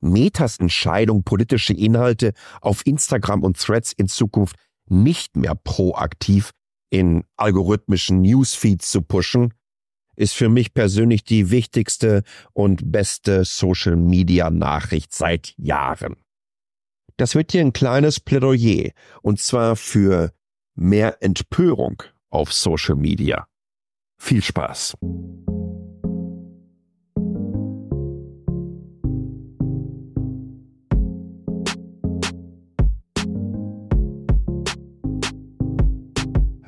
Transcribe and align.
Metas 0.00 0.58
Entscheidung, 0.58 1.22
politische 1.24 1.72
Inhalte 1.72 2.32
auf 2.60 2.86
Instagram 2.86 3.42
und 3.42 3.58
Threads 3.58 3.92
in 3.92 4.08
Zukunft 4.08 4.56
nicht 4.88 5.36
mehr 5.36 5.54
proaktiv 5.54 6.50
in 6.90 7.24
algorithmischen 7.36 8.22
Newsfeeds 8.22 8.90
zu 8.90 9.02
pushen, 9.02 9.54
ist 10.16 10.34
für 10.34 10.48
mich 10.48 10.72
persönlich 10.72 11.24
die 11.24 11.50
wichtigste 11.50 12.22
und 12.52 12.90
beste 12.90 13.44
Social 13.44 13.96
Media 13.96 14.50
Nachricht 14.50 15.12
seit 15.12 15.54
Jahren. 15.56 16.16
Das 17.16 17.34
wird 17.34 17.52
hier 17.52 17.62
ein 17.62 17.72
kleines 17.72 18.20
Plädoyer 18.20 18.90
und 19.22 19.40
zwar 19.40 19.76
für 19.76 20.32
mehr 20.74 21.22
Empörung 21.22 22.02
auf 22.30 22.52
Social 22.52 22.96
Media. 22.96 23.46
Viel 24.18 24.42
Spaß! 24.42 24.96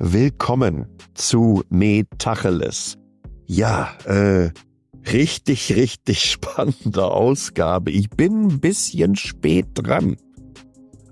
Willkommen 0.01 0.87
zu 1.13 1.61
Metacheles. 1.69 2.97
Ja, 3.45 3.89
äh, 4.05 4.49
richtig, 5.11 5.75
richtig 5.75 6.23
spannende 6.31 7.03
Ausgabe. 7.03 7.91
Ich 7.91 8.09
bin 8.09 8.43
ein 8.43 8.59
bisschen 8.61 9.17
spät 9.17 9.65
dran. 9.73 10.15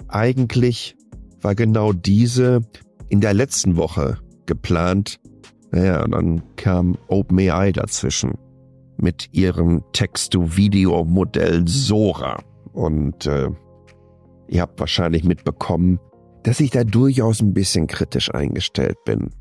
Eigentlich 0.08 0.96
war 1.42 1.54
genau 1.54 1.92
diese 1.92 2.62
in 3.10 3.20
der 3.20 3.34
letzten 3.34 3.76
Woche 3.76 4.20
geplant. 4.46 5.20
Naja, 5.72 6.06
und 6.06 6.12
dann 6.12 6.56
kam 6.56 6.98
OpenAI 7.10 7.74
dazwischen 7.74 8.36
mit 8.96 9.28
ihrem 9.34 9.84
Text-to-Video-Modell 9.92 11.68
Sora. 11.68 12.42
Und 12.72 13.26
äh, 13.26 13.50
ihr 14.48 14.62
habt 14.62 14.80
wahrscheinlich 14.80 15.26
mitbekommen, 15.26 16.00
dass 16.48 16.62
ich 16.62 16.70
da 16.70 16.86
durchaus 16.86 17.42
ein 17.42 17.54
bisschen 17.54 17.88
kritisch 17.88 18.34
eingestellt 18.34 19.04
bin. 19.04 19.32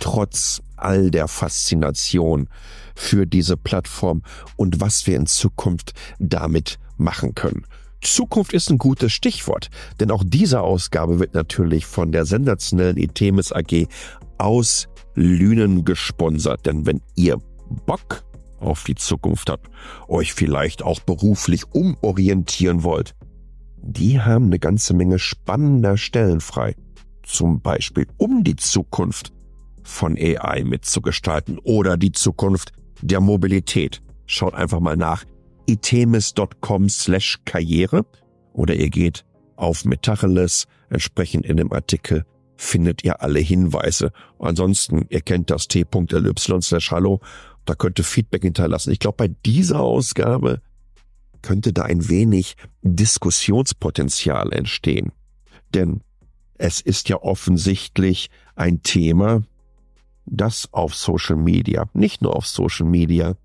Trotz 0.00 0.62
all 0.76 1.10
der 1.10 1.28
Faszination 1.28 2.48
für 2.94 3.26
diese 3.26 3.58
Plattform 3.58 4.22
und 4.56 4.80
was 4.80 5.06
wir 5.06 5.16
in 5.16 5.26
Zukunft 5.26 5.92
damit 6.18 6.78
machen 6.96 7.34
können. 7.34 7.66
Zukunft 8.00 8.54
ist 8.54 8.70
ein 8.70 8.78
gutes 8.78 9.12
Stichwort, 9.12 9.68
denn 10.00 10.10
auch 10.10 10.24
diese 10.24 10.62
Ausgabe 10.62 11.18
wird 11.18 11.34
natürlich 11.34 11.84
von 11.84 12.10
der 12.10 12.24
sensationellen 12.24 12.96
Itemis 12.96 13.52
AG 13.52 13.86
aus 14.38 14.88
Lünen 15.14 15.84
gesponsert. 15.84 16.64
Denn 16.64 16.86
wenn 16.86 17.02
ihr 17.16 17.36
Bock 17.84 18.24
auf 18.60 18.84
die 18.84 18.94
Zukunft 18.94 19.50
habt, 19.50 19.68
euch 20.08 20.32
vielleicht 20.32 20.82
auch 20.82 21.00
beruflich 21.00 21.64
umorientieren 21.74 22.82
wollt, 22.82 23.14
die 23.86 24.20
haben 24.20 24.46
eine 24.46 24.58
ganze 24.58 24.94
Menge 24.94 25.18
spannender 25.18 25.96
Stellen 25.96 26.40
frei. 26.40 26.74
Zum 27.22 27.60
Beispiel 27.60 28.06
um 28.18 28.44
die 28.44 28.56
Zukunft 28.56 29.32
von 29.82 30.16
AI 30.16 30.64
mitzugestalten 30.64 31.58
oder 31.58 31.96
die 31.96 32.12
Zukunft 32.12 32.72
der 33.02 33.20
Mobilität. 33.20 34.02
Schaut 34.26 34.54
einfach 34.54 34.80
mal 34.80 34.96
nach 34.96 35.24
itemis.com 35.66 36.88
slash 36.88 37.40
Karriere 37.44 38.04
oder 38.52 38.74
ihr 38.74 38.90
geht 38.90 39.24
auf 39.56 39.84
Metacheles, 39.84 40.66
entsprechend 40.90 41.46
in 41.46 41.56
dem 41.56 41.72
Artikel 41.72 42.24
findet 42.56 43.04
ihr 43.04 43.22
alle 43.22 43.40
Hinweise. 43.40 44.12
Ansonsten, 44.38 45.06
ihr 45.10 45.20
kennt 45.20 45.50
das 45.50 45.68
t.ly 45.68 46.32
slash 46.36 46.90
hallo, 46.90 47.20
da 47.64 47.74
könnt 47.74 47.98
ihr 47.98 48.04
Feedback 48.04 48.42
hinterlassen. 48.42 48.92
Ich 48.92 48.98
glaube, 48.98 49.16
bei 49.16 49.28
dieser 49.28 49.80
Ausgabe 49.80 50.60
könnte 51.46 51.72
da 51.72 51.82
ein 51.82 52.08
wenig 52.08 52.56
Diskussionspotenzial 52.82 54.52
entstehen. 54.52 55.12
Denn 55.72 56.00
es 56.58 56.80
ist 56.80 57.08
ja 57.08 57.22
offensichtlich 57.22 58.30
ein 58.56 58.82
Thema, 58.82 59.44
das 60.24 60.68
auf 60.72 60.96
Social 60.96 61.36
Media, 61.36 61.88
nicht 61.92 62.20
nur 62.20 62.34
auf 62.34 62.48
Social 62.48 62.86
Media, 62.88 63.36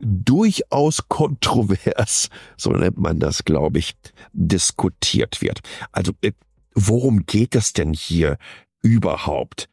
durchaus 0.00 1.06
kontrovers, 1.06 2.28
so 2.56 2.72
nennt 2.72 2.98
man 2.98 3.20
das, 3.20 3.44
glaube 3.44 3.78
ich, 3.78 3.94
diskutiert 4.32 5.40
wird. 5.40 5.60
Also 5.92 6.14
äh, 6.22 6.32
worum 6.74 7.24
geht 7.24 7.54
es 7.54 7.72
denn 7.72 7.92
hier 7.92 8.36
überhaupt? 8.82 9.68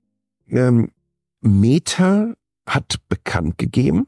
Ähm, 0.50 0.92
Meta 1.42 2.36
hat 2.68 2.98
bekannt 3.10 3.58
gegeben, 3.58 4.06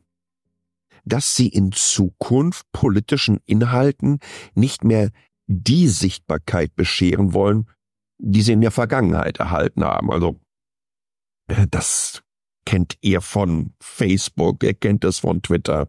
dass 1.08 1.36
sie 1.36 1.48
in 1.48 1.72
Zukunft 1.72 2.66
politischen 2.72 3.40
Inhalten 3.46 4.20
nicht 4.56 4.84
mehr 4.84 5.12
die 5.48 5.88
Sichtbarkeit 5.88 6.76
bescheren 6.76 7.34
wollen, 7.34 7.70
die 8.18 8.42
sie 8.42 8.54
in 8.54 8.62
der 8.62 8.72
Vergangenheit 8.72 9.38
erhalten 9.40 9.84
haben. 9.84 10.12
Also 10.12 10.40
äh, 11.48 11.68
das 11.70 12.24
kennt 12.66 12.98
ihr 13.02 13.22
von 13.22 13.74
Facebook, 13.80 14.64
ihr 14.64 14.74
kennt 14.74 15.04
es 15.04 15.20
von 15.20 15.42
Twitter. 15.42 15.88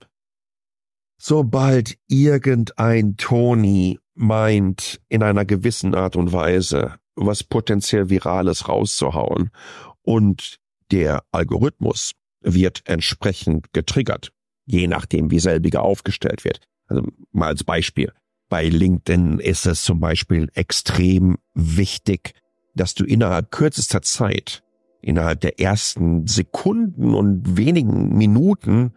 Sobald 1.20 1.98
irgendein 2.06 3.16
Tony 3.16 3.98
meint, 4.14 5.00
in 5.08 5.22
einer 5.22 5.44
gewissen 5.44 5.94
Art 5.94 6.14
und 6.14 6.32
Weise 6.32 6.98
was 7.20 7.42
potenziell 7.42 8.10
Virales 8.10 8.68
rauszuhauen 8.68 9.50
und 10.02 10.58
der 10.90 11.24
Algorithmus 11.32 12.12
wird 12.40 12.82
entsprechend 12.86 13.72
getriggert, 13.72 14.32
je 14.68 14.86
nachdem, 14.86 15.30
wie 15.30 15.40
selbiger 15.40 15.82
aufgestellt 15.82 16.44
wird. 16.44 16.60
Also 16.86 17.02
mal 17.32 17.48
als 17.48 17.64
Beispiel. 17.64 18.12
Bei 18.48 18.68
LinkedIn 18.68 19.40
ist 19.40 19.66
es 19.66 19.82
zum 19.82 20.00
Beispiel 20.00 20.48
extrem 20.54 21.38
wichtig, 21.54 22.32
dass 22.74 22.94
du 22.94 23.04
innerhalb 23.04 23.50
kürzester 23.50 24.02
Zeit, 24.02 24.62
innerhalb 25.00 25.40
der 25.40 25.60
ersten 25.60 26.26
Sekunden 26.26 27.14
und 27.14 27.56
wenigen 27.56 28.16
Minuten 28.16 28.92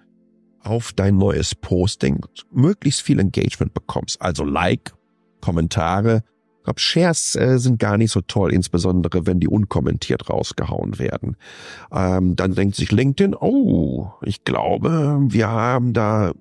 auf 0.60 0.94
dein 0.94 1.18
neues 1.18 1.56
Posting 1.56 2.26
möglichst 2.52 3.02
viel 3.02 3.20
Engagement 3.20 3.74
bekommst. 3.74 4.22
Also 4.22 4.44
Like, 4.44 4.94
Kommentare, 5.42 6.24
glaube, 6.64 6.80
Shares 6.80 7.36
äh, 7.36 7.58
sind 7.58 7.80
gar 7.80 7.98
nicht 7.98 8.12
so 8.12 8.22
toll, 8.22 8.54
insbesondere 8.54 9.26
wenn 9.26 9.40
die 9.40 9.48
unkommentiert 9.48 10.30
rausgehauen 10.30 11.00
werden. 11.00 11.38
Ähm, 11.92 12.36
dann 12.36 12.56
denkt 12.56 12.76
sich 12.76 12.92
LinkedIn, 12.92 13.36
oh, 13.36 14.12
ich 14.22 14.44
glaube, 14.44 15.20
wir 15.28 15.50
haben 15.50 15.94
da 15.94 16.34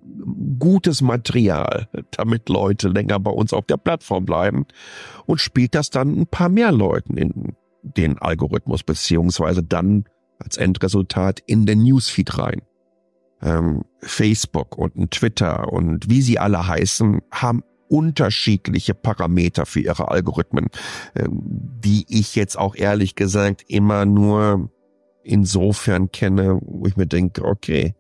gutes 0.59 1.03
Material, 1.03 1.88
damit 2.10 2.48
Leute 2.48 2.88
länger 2.88 3.19
bei 3.19 3.30
uns 3.30 3.53
auf 3.53 3.66
der 3.66 3.76
Plattform 3.76 4.25
bleiben 4.25 4.66
und 5.26 5.41
spielt 5.41 5.75
das 5.75 5.91
dann 5.91 6.20
ein 6.20 6.26
paar 6.26 6.48
mehr 6.48 6.72
Leuten 6.72 7.16
in 7.16 7.56
den 7.82 8.19
Algorithmus 8.19 8.82
beziehungsweise 8.82 9.62
dann 9.62 10.04
als 10.38 10.56
Endresultat 10.56 11.41
in 11.47 11.66
den 11.66 11.82
Newsfeed 11.82 12.38
rein. 12.38 12.62
Ähm, 13.42 13.84
Facebook 14.00 14.76
und 14.76 15.12
Twitter 15.12 15.72
und 15.72 16.10
wie 16.10 16.20
sie 16.20 16.38
alle 16.38 16.66
heißen, 16.66 17.20
haben 17.30 17.62
unterschiedliche 17.91 18.95
Parameter 18.95 19.67
für 19.67 19.81
ihre 19.81 20.09
Algorithmen, 20.09 20.69
ähm, 21.17 21.41
die 21.43 22.06
ich 22.09 22.37
jetzt 22.37 22.56
auch 22.56 22.77
ehrlich 22.77 23.17
gesagt 23.17 23.65
immer 23.67 24.06
nur 24.06 24.71
insofern 25.23 26.11
kenne, 26.12 26.61
wo 26.62 26.87
ich 26.87 26.97
mir 26.97 27.06
denke, 27.06 27.45
okay, 27.45 27.95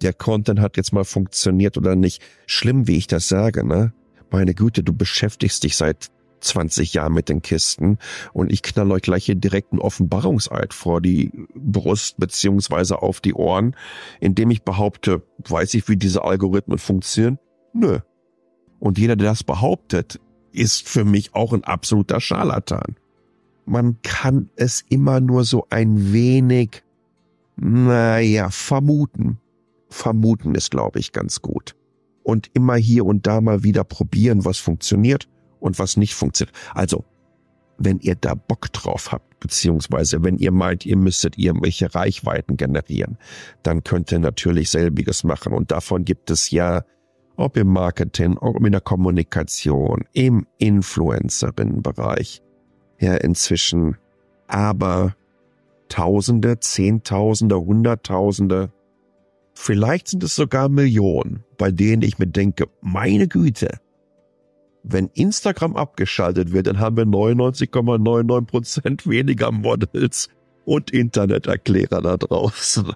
der 0.00 0.12
Content 0.12 0.60
hat 0.60 0.76
jetzt 0.76 0.92
mal 0.92 1.04
funktioniert 1.04 1.76
oder 1.76 1.96
nicht. 1.96 2.22
Schlimm, 2.46 2.86
wie 2.86 2.96
ich 2.96 3.06
das 3.06 3.28
sage, 3.28 3.66
ne? 3.66 3.92
Meine 4.30 4.54
Güte, 4.54 4.82
du 4.82 4.92
beschäftigst 4.92 5.64
dich 5.64 5.76
seit 5.76 6.08
20 6.40 6.94
Jahren 6.94 7.14
mit 7.14 7.28
den 7.28 7.42
Kisten 7.42 7.98
und 8.32 8.52
ich 8.52 8.62
knall 8.62 8.92
euch 8.92 9.02
gleich 9.02 9.24
hier 9.24 9.34
direkt 9.34 9.72
einen 9.72 9.80
Offenbarungseid 9.80 10.74
vor 10.74 11.00
die 11.00 11.32
Brust 11.54 12.18
beziehungsweise 12.18 13.02
auf 13.02 13.20
die 13.20 13.34
Ohren, 13.34 13.74
indem 14.20 14.50
ich 14.50 14.62
behaupte, 14.62 15.22
weiß 15.38 15.74
ich, 15.74 15.88
wie 15.88 15.96
diese 15.96 16.24
Algorithmen 16.24 16.78
funktionieren? 16.78 17.38
Nö, 17.72 18.00
und 18.78 18.98
jeder, 18.98 19.16
der 19.16 19.30
das 19.30 19.44
behauptet, 19.44 20.20
ist 20.52 20.88
für 20.88 21.04
mich 21.04 21.34
auch 21.34 21.52
ein 21.52 21.64
absoluter 21.64 22.20
Scharlatan. 22.20 22.96
Man 23.66 23.98
kann 24.02 24.50
es 24.56 24.84
immer 24.88 25.20
nur 25.20 25.44
so 25.44 25.66
ein 25.70 26.12
wenig, 26.12 26.82
naja, 27.56 28.50
vermuten. 28.50 29.38
Vermuten 29.88 30.54
ist, 30.54 30.70
glaube 30.70 30.98
ich, 30.98 31.12
ganz 31.12 31.42
gut. 31.42 31.74
Und 32.22 32.50
immer 32.54 32.76
hier 32.76 33.04
und 33.04 33.26
da 33.26 33.40
mal 33.40 33.62
wieder 33.62 33.84
probieren, 33.84 34.44
was 34.44 34.58
funktioniert 34.58 35.28
und 35.60 35.78
was 35.78 35.96
nicht 35.96 36.14
funktioniert. 36.14 36.56
Also, 36.74 37.04
wenn 37.78 37.98
ihr 38.00 38.14
da 38.14 38.34
Bock 38.34 38.72
drauf 38.72 39.12
habt, 39.12 39.38
beziehungsweise 39.40 40.24
wenn 40.24 40.38
ihr 40.38 40.52
meint, 40.52 40.86
ihr 40.86 40.96
müsstet 40.96 41.38
irgendwelche 41.38 41.94
Reichweiten 41.94 42.56
generieren, 42.56 43.18
dann 43.62 43.84
könnt 43.84 44.10
ihr 44.12 44.18
natürlich 44.18 44.70
selbiges 44.70 45.24
machen. 45.24 45.52
Und 45.52 45.70
davon 45.70 46.04
gibt 46.04 46.30
es 46.30 46.50
ja 46.50 46.84
ob 47.36 47.56
im 47.56 47.68
Marketing, 47.68 48.36
ob 48.38 48.64
in 48.64 48.72
der 48.72 48.80
Kommunikation, 48.80 50.04
im 50.12 50.46
Influencerinnenbereich. 50.58 52.42
Ja, 52.98 53.14
inzwischen 53.14 53.96
aber 54.46 55.14
Tausende, 55.88 56.58
Zehntausende, 56.58 57.60
Hunderttausende, 57.60 58.72
vielleicht 59.54 60.08
sind 60.08 60.24
es 60.24 60.34
sogar 60.34 60.68
Millionen, 60.68 61.44
bei 61.58 61.70
denen 61.70 62.02
ich 62.02 62.18
mir 62.18 62.26
denke, 62.26 62.66
meine 62.80 63.28
Güte, 63.28 63.78
wenn 64.82 65.08
Instagram 65.14 65.76
abgeschaltet 65.76 66.52
wird, 66.52 66.66
dann 66.66 66.78
haben 66.78 66.96
wir 66.96 67.04
99,99 67.04 68.46
Prozent 68.46 69.06
weniger 69.08 69.52
Models 69.52 70.28
und 70.64 70.90
Interneterklärer 70.90 72.02
da 72.02 72.16
draußen. 72.16 72.92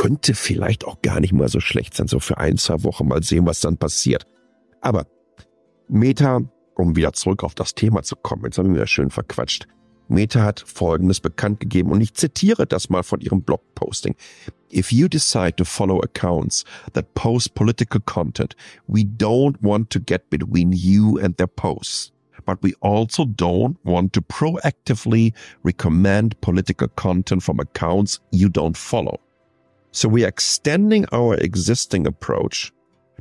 Könnte 0.00 0.32
vielleicht 0.32 0.86
auch 0.86 1.02
gar 1.02 1.20
nicht 1.20 1.34
mal 1.34 1.50
so 1.50 1.60
schlecht 1.60 1.94
sein, 1.94 2.08
so 2.08 2.20
für 2.20 2.38
ein, 2.38 2.56
zwei 2.56 2.84
Wochen 2.84 3.06
mal 3.06 3.22
sehen, 3.22 3.44
was 3.44 3.60
dann 3.60 3.76
passiert. 3.76 4.26
Aber 4.80 5.06
Meta, 5.88 6.40
um 6.74 6.96
wieder 6.96 7.12
zurück 7.12 7.44
auf 7.44 7.54
das 7.54 7.74
Thema 7.74 8.02
zu 8.02 8.16
kommen, 8.16 8.44
jetzt 8.44 8.56
haben 8.56 8.70
wir 8.70 8.76
wieder 8.76 8.86
schön 8.86 9.10
verquatscht. 9.10 9.66
Meta 10.08 10.42
hat 10.42 10.64
Folgendes 10.66 11.20
bekannt 11.20 11.60
gegeben 11.60 11.90
und 11.90 12.00
ich 12.00 12.14
zitiere 12.14 12.66
das 12.66 12.88
mal 12.88 13.02
von 13.02 13.20
ihrem 13.20 13.42
Blogposting. 13.42 14.14
If 14.72 14.90
you 14.90 15.06
decide 15.06 15.56
to 15.56 15.66
follow 15.66 16.00
accounts 16.00 16.64
that 16.94 17.12
post 17.12 17.54
political 17.54 18.00
content, 18.00 18.56
we 18.86 19.02
don't 19.02 19.56
want 19.60 19.90
to 19.90 20.00
get 20.00 20.30
between 20.30 20.72
you 20.72 21.18
and 21.18 21.36
their 21.36 21.46
posts. 21.46 22.10
But 22.46 22.62
we 22.62 22.72
also 22.80 23.26
don't 23.26 23.76
want 23.84 24.14
to 24.14 24.22
proactively 24.22 25.34
recommend 25.62 26.40
political 26.40 26.88
content 26.88 27.42
from 27.42 27.60
accounts 27.60 28.18
you 28.32 28.48
don't 28.48 28.78
follow. 28.78 29.20
So 29.92 30.08
we 30.08 30.24
are 30.24 30.28
extending 30.28 31.06
our 31.12 31.34
existing 31.34 32.06
approach 32.06 32.72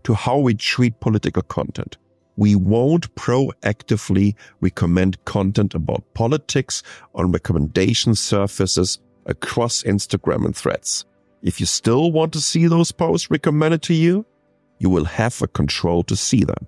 to 0.04 0.13
how 0.13 0.38
we 0.38 0.54
treat 0.54 1.00
political 1.00 1.42
content. 1.44 1.98
we 2.39 2.56
won't 2.56 3.13
proactively 3.16 4.33
recommend 4.62 5.24
content 5.25 5.75
about 5.75 6.13
politics 6.13 6.81
on 7.13 7.33
recommendation 7.33 8.16
surfaces 8.16 8.98
across 9.25 9.83
Instagram 9.83 10.45
and 10.45 10.56
threads. 10.56 11.06
If 11.44 11.60
you 11.60 11.66
still 11.66 12.13
want 12.13 12.31
to 12.33 12.39
see 12.39 12.68
those 12.68 12.94
posts 12.94 13.30
recommended 13.30 13.81
to 13.83 13.94
you, 13.94 14.25
you 14.80 14.89
will 14.89 15.04
have 15.04 15.42
a 15.42 15.48
control 15.48 16.01
to 16.04 16.15
see 16.15 16.45
them. 16.45 16.65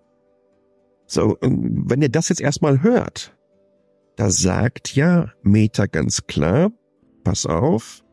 So, 1.07 1.37
um, 1.41 1.89
wenn 1.89 2.01
ihr 2.01 2.09
das 2.09 2.27
jetzt 2.27 2.41
erstmal 2.41 2.83
hört, 2.83 3.31
da 4.17 4.29
sagt 4.29 4.93
ja 4.95 5.31
Meta 5.41 5.85
ganz 5.85 6.27
klar, 6.27 6.71
pass 7.23 7.45
auf, 7.45 8.03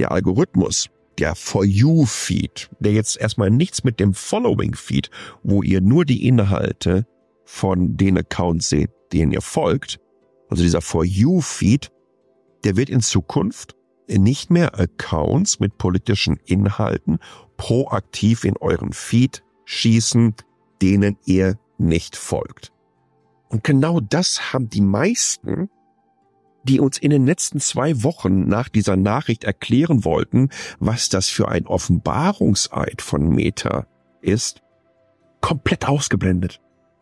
der 0.00 0.10
Algorithmus 0.10 0.88
der 1.20 1.34
For 1.34 1.64
You 1.64 2.06
Feed, 2.06 2.70
der 2.80 2.92
jetzt 2.92 3.16
erstmal 3.18 3.50
nichts 3.50 3.84
mit 3.84 4.00
dem 4.00 4.14
Following 4.14 4.74
Feed, 4.74 5.10
wo 5.42 5.62
ihr 5.62 5.80
nur 5.80 6.04
die 6.04 6.26
Inhalte 6.26 7.06
von 7.44 7.96
den 7.96 8.18
Accounts 8.18 8.70
seht, 8.70 8.90
denen 9.12 9.32
ihr 9.32 9.42
folgt, 9.42 10.00
also 10.48 10.62
dieser 10.62 10.80
For 10.80 11.04
You 11.04 11.40
Feed, 11.40 11.90
der 12.64 12.76
wird 12.76 12.88
in 12.88 13.00
Zukunft 13.00 13.76
nicht 14.08 14.50
mehr 14.50 14.78
Accounts 14.78 15.60
mit 15.60 15.78
politischen 15.78 16.38
Inhalten 16.44 17.18
proaktiv 17.56 18.44
in 18.44 18.56
euren 18.56 18.92
Feed 18.92 19.44
schießen, 19.64 20.34
denen 20.82 21.18
ihr 21.26 21.58
nicht 21.78 22.16
folgt. 22.16 22.72
Und 23.48 23.62
genau 23.62 24.00
das 24.00 24.52
haben 24.52 24.68
die 24.70 24.80
meisten 24.80 25.68
die 26.64 26.80
uns 26.80 26.98
in 26.98 27.10
den 27.10 27.26
letzten 27.26 27.60
zwei 27.60 28.02
Wochen 28.02 28.46
nach 28.46 28.68
dieser 28.68 28.96
Nachricht 28.96 29.44
erklären 29.44 30.04
wollten, 30.04 30.50
was 30.78 31.08
das 31.08 31.28
für 31.28 31.48
ein 31.48 31.66
Offenbarungseid 31.66 33.02
von 33.02 33.28
Meta 33.28 33.86
ist, 34.20 34.62
komplett 35.40 35.88
ausgeblendet, 35.88 36.60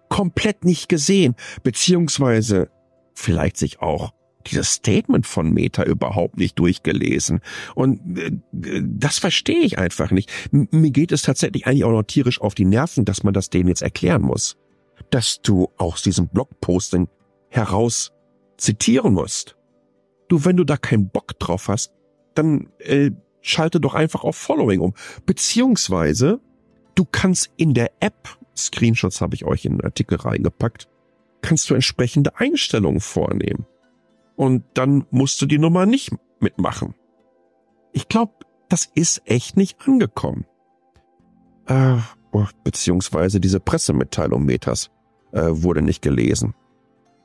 komplett 0.09 0.65
nicht 0.65 0.89
gesehen, 0.89 1.35
beziehungsweise 1.63 2.71
vielleicht 3.15 3.57
sich 3.57 3.81
auch 3.81 4.13
dieses 4.47 4.73
Statement 4.73 5.27
von 5.27 5.53
Meta 5.53 5.83
überhaupt 5.83 6.39
nicht 6.39 6.59
durchgelesen. 6.59 7.41
Und 7.75 8.19
äh, 8.19 8.31
das 8.83 9.19
verstehe 9.19 9.61
ich 9.61 9.79
einfach 9.79 10.11
nicht. 10.11 10.31
M 10.53 10.69
mir 10.71 10.91
geht 10.91 11.13
es 11.13 11.23
tatsächlich 11.23 11.67
eigentlich 11.67 11.85
auch 11.85 11.93
noch 11.93 12.05
tierisch 12.05 12.41
auf 12.41 12.55
die 12.55 12.65
Nerven, 12.65 13.05
dass 13.05 13.25
man 13.25 13.35
das 13.35 13.51
denen 13.51 13.69
jetzt 13.69 13.83
erklären 13.83 14.23
muss. 14.23 14.57
Dass 15.11 15.41
du 15.43 15.69
aus 15.77 16.03
diesem 16.03 16.29
Blogposting 16.29 17.09
heraus 17.51 18.13
zitieren 18.59 19.15
musst. 19.15 19.57
Du, 20.29 20.45
wenn 20.45 20.57
du 20.57 20.65
da 20.65 20.77
keinen 20.77 21.09
Bock 21.09 21.39
drauf 21.39 21.69
hast, 21.69 21.95
dann 22.35 22.71
äh, 22.81 23.11
schalte 23.41 23.81
doch 23.81 23.95
einfach 23.95 24.25
auf 24.25 24.37
Following 24.37 24.81
um. 24.81 24.95
Beziehungsweise, 25.25 26.41
du 26.95 27.07
kannst 27.11 27.51
in 27.57 27.73
der 27.73 27.93
App, 28.01 28.37
Screenshots 28.57 29.21
habe 29.21 29.35
ich 29.35 29.45
euch 29.45 29.65
in 29.65 29.79
den 29.79 29.85
Artikel 29.85 30.19
reingepackt, 30.19 30.89
kannst 31.41 31.71
du 31.71 31.75
entsprechende 31.75 32.39
Einstellungen 32.39 33.01
vornehmen. 33.01 33.67
Und 34.37 34.65
dann 34.75 35.07
musst 35.11 35.41
du 35.41 35.47
die 35.47 35.59
Nummer 35.59 35.87
nicht 35.87 36.13
mitmachen. 36.41 36.95
Ich 37.93 38.09
glaube, 38.09 38.33
das 38.69 38.89
ist 38.95 39.23
echt 39.25 39.57
nicht 39.57 39.81
angekommen. 39.87 40.45
Äh, 41.67 41.97
beziehungsweise 42.65 43.41
diese 43.41 43.61
Pressemitteilung 43.61 44.45
Metas 44.45 44.91
äh, 45.33 45.47
wurde 45.49 45.83
nicht 45.83 46.03
gelesen. 46.03 46.55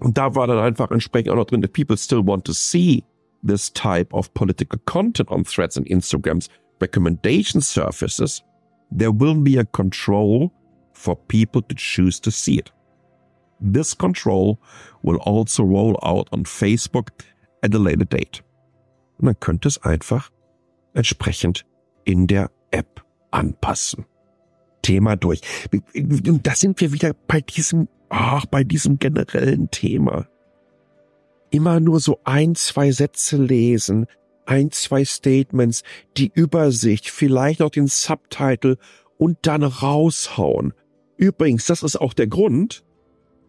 Und 0.04 0.18
da 0.18 0.36
war 0.36 0.48
dann 0.48 0.60
einfach 0.60 0.92
entsprechend 0.92 1.32
auch 1.32 1.36
noch 1.36 1.46
drin, 1.46 1.64
if 1.64 1.72
people 1.72 1.98
still 1.98 2.26
want 2.26 2.46
to 2.46 2.54
see 2.54 3.04
this 3.42 3.72
type 3.72 4.14
of 4.14 4.34
political 4.34 4.80
content 4.86 5.32
on 5.32 5.44
threads 5.44 5.78
and 5.78 5.88
Instagrams 5.88 6.50
recommendation 6.82 7.62
surfaces, 7.62 8.44
there 8.92 9.12
will 9.12 9.36
be 9.36 9.58
a 9.58 9.64
control 9.64 10.52
for 10.92 11.16
people 11.28 11.62
to 11.62 11.76
choose 11.76 12.20
to 12.22 12.30
see 12.30 12.60
it. 12.60 12.72
This 13.62 13.98
control 13.98 14.60
will 15.04 15.18
also 15.18 15.64
roll 15.64 15.98
out 16.04 16.28
on 16.34 16.44
Facebook 16.44 17.10
at 17.64 17.74
a 17.74 17.80
later 17.80 18.06
date. 18.06 18.44
Und 19.18 19.26
man 19.26 19.40
könnte 19.40 19.70
es 19.70 19.82
einfach 19.84 20.30
entsprechend 20.94 21.66
in 22.04 22.28
der 22.28 22.52
App 22.72 23.06
anpassen. 23.32 24.06
Thema 24.82 25.16
durch. 25.16 25.42
Und 25.96 26.46
da 26.46 26.56
sind 26.56 26.82
wir 26.82 26.92
wieder 26.92 27.14
bei 27.28 27.40
diesem 27.40 27.88
ach, 28.14 28.46
bei 28.46 28.64
diesem 28.64 29.00
generellen 29.00 29.72
Thema. 29.72 30.28
Immer 31.50 31.80
nur 31.80 32.00
so 32.00 32.20
ein, 32.24 32.56
zwei 32.56 32.92
Sätze 32.92 33.38
lesen, 33.38 34.06
ein, 34.46 34.72
zwei 34.72 35.04
Statements, 35.04 35.84
die 36.16 36.32
Übersicht, 36.34 37.10
vielleicht 37.10 37.60
noch 37.60 37.72
den 37.72 37.88
Subtitle 37.88 38.78
und 39.18 39.38
dann 39.42 39.64
raushauen. 39.64 40.74
Übrigens, 41.18 41.66
das 41.66 41.82
ist 41.82 41.96
auch 41.96 42.14
der 42.14 42.28
Grund, 42.28 42.84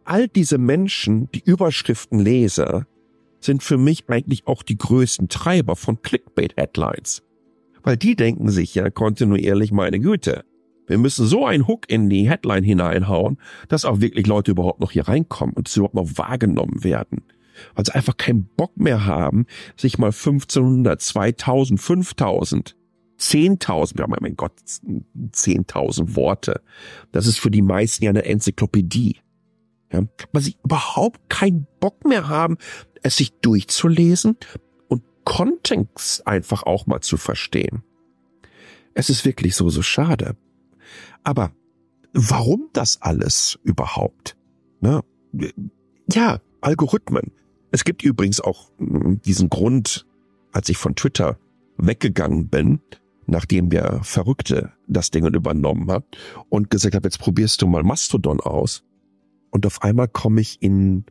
all 0.05 0.29
diese 0.29 0.59
Menschen, 0.59 1.31
die 1.33 1.43
Überschriftenleser, 1.45 2.87
sind 3.41 3.63
für 3.63 3.77
mich 3.77 4.09
eigentlich 4.09 4.47
auch 4.47 4.63
die 4.63 4.79
größten 4.79 5.29
Treiber 5.29 5.77
von 5.77 6.01
Clickbait-Headlines. 6.01 7.23
Weil 7.83 7.99
die 7.99 8.17
denken 8.17 8.49
sich 8.49 8.75
ja 8.75 8.89
kontinuierlich, 8.89 9.73
meine 9.73 10.01
Güte, 10.01 10.45
wir 10.87 10.99
müssen 10.99 11.27
so 11.27 11.47
einen 11.47 11.67
Hook 11.67 11.89
in 11.89 12.11
die 12.11 12.29
Headline 12.29 12.65
hineinhauen, 12.65 13.39
dass 13.69 13.85
auch 13.85 14.01
wirklich 14.01 14.27
Leute 14.27 14.51
überhaupt 14.51 14.81
noch 14.81 14.91
hier 14.91 15.09
reinkommen 15.09 15.55
und 15.55 15.69
es 15.69 15.77
überhaupt 15.77 15.95
noch 15.95 16.11
wahrgenommen 16.17 16.85
werden. 16.85 17.23
Weil 17.75 17.87
sie 17.87 17.95
einfach 17.95 18.17
keinen 18.17 18.47
Bock 18.57 18.77
mehr 18.77 19.07
haben, 19.07 19.47
sich 19.77 19.99
mal 19.99 20.09
1500, 20.09 21.01
2000, 21.01 21.81
5000, 21.81 22.77
10.000, 23.19 23.99
ja 24.01 24.07
mein 24.09 24.37
Gott, 24.37 24.53
10.000 24.59 26.17
Worte. 26.17 26.61
Das 27.13 27.27
ist 27.27 27.39
für 27.39 27.51
die 27.51 27.63
meisten 27.63 28.05
ja 28.05 28.11
eine 28.11 28.25
Enzyklopädie. 28.25 29.19
Ja, 29.93 30.03
weil 30.33 30.43
sie 30.43 30.57
überhaupt 30.65 31.29
keinen 31.29 31.67
Bock 31.79 32.05
mehr 32.05 32.29
haben, 32.29 32.59
es 33.03 33.17
sich 33.17 33.33
durchzulesen 33.41 34.37
und 34.89 35.03
Kontext 35.25 36.27
einfach 36.27 36.65
auch 36.65 36.87
mal 36.87 37.01
zu 37.01 37.17
verstehen. 37.17 37.85
Es 38.95 39.11
ist 39.11 39.25
wirklich 39.25 39.55
so, 39.55 39.69
so 39.71 39.83
schade. 39.83 40.37
Aber 41.23 41.53
warum 42.13 42.69
das 42.73 43.01
alles 43.03 43.59
überhaupt? 43.63 44.37
Ne? 44.81 45.03
Ja, 46.11 46.41
Algorithmen. 46.61 47.33
Es 47.71 47.85
gibt 47.85 48.03
übrigens 48.03 48.41
auch 48.41 48.71
hm, 48.79 49.21
diesen 49.23 49.51
Grund, 49.51 50.07
als 50.53 50.69
ich 50.69 50.77
von 50.77 50.95
Twitter 50.95 51.39
weggegangen 51.77 52.49
bin, 52.49 52.81
nachdem 53.27 53.71
der 53.71 54.03
Verrückte 54.03 54.73
das 54.87 55.11
Ding 55.11 55.27
übernommen 55.27 55.91
hat 55.91 56.05
und 56.49 56.71
gesagt 56.71 56.95
hat, 56.95 57.05
jetzt 57.05 57.19
probierst 57.19 57.63
du 57.63 57.67
mal 57.67 57.83
Mastodon 57.83 58.41
aus. 58.41 58.85
Und 59.51 59.67
auf 59.67 59.83
einmal 59.83 60.09
komme 60.09 60.41
ich 60.41 60.59
in 60.61 61.05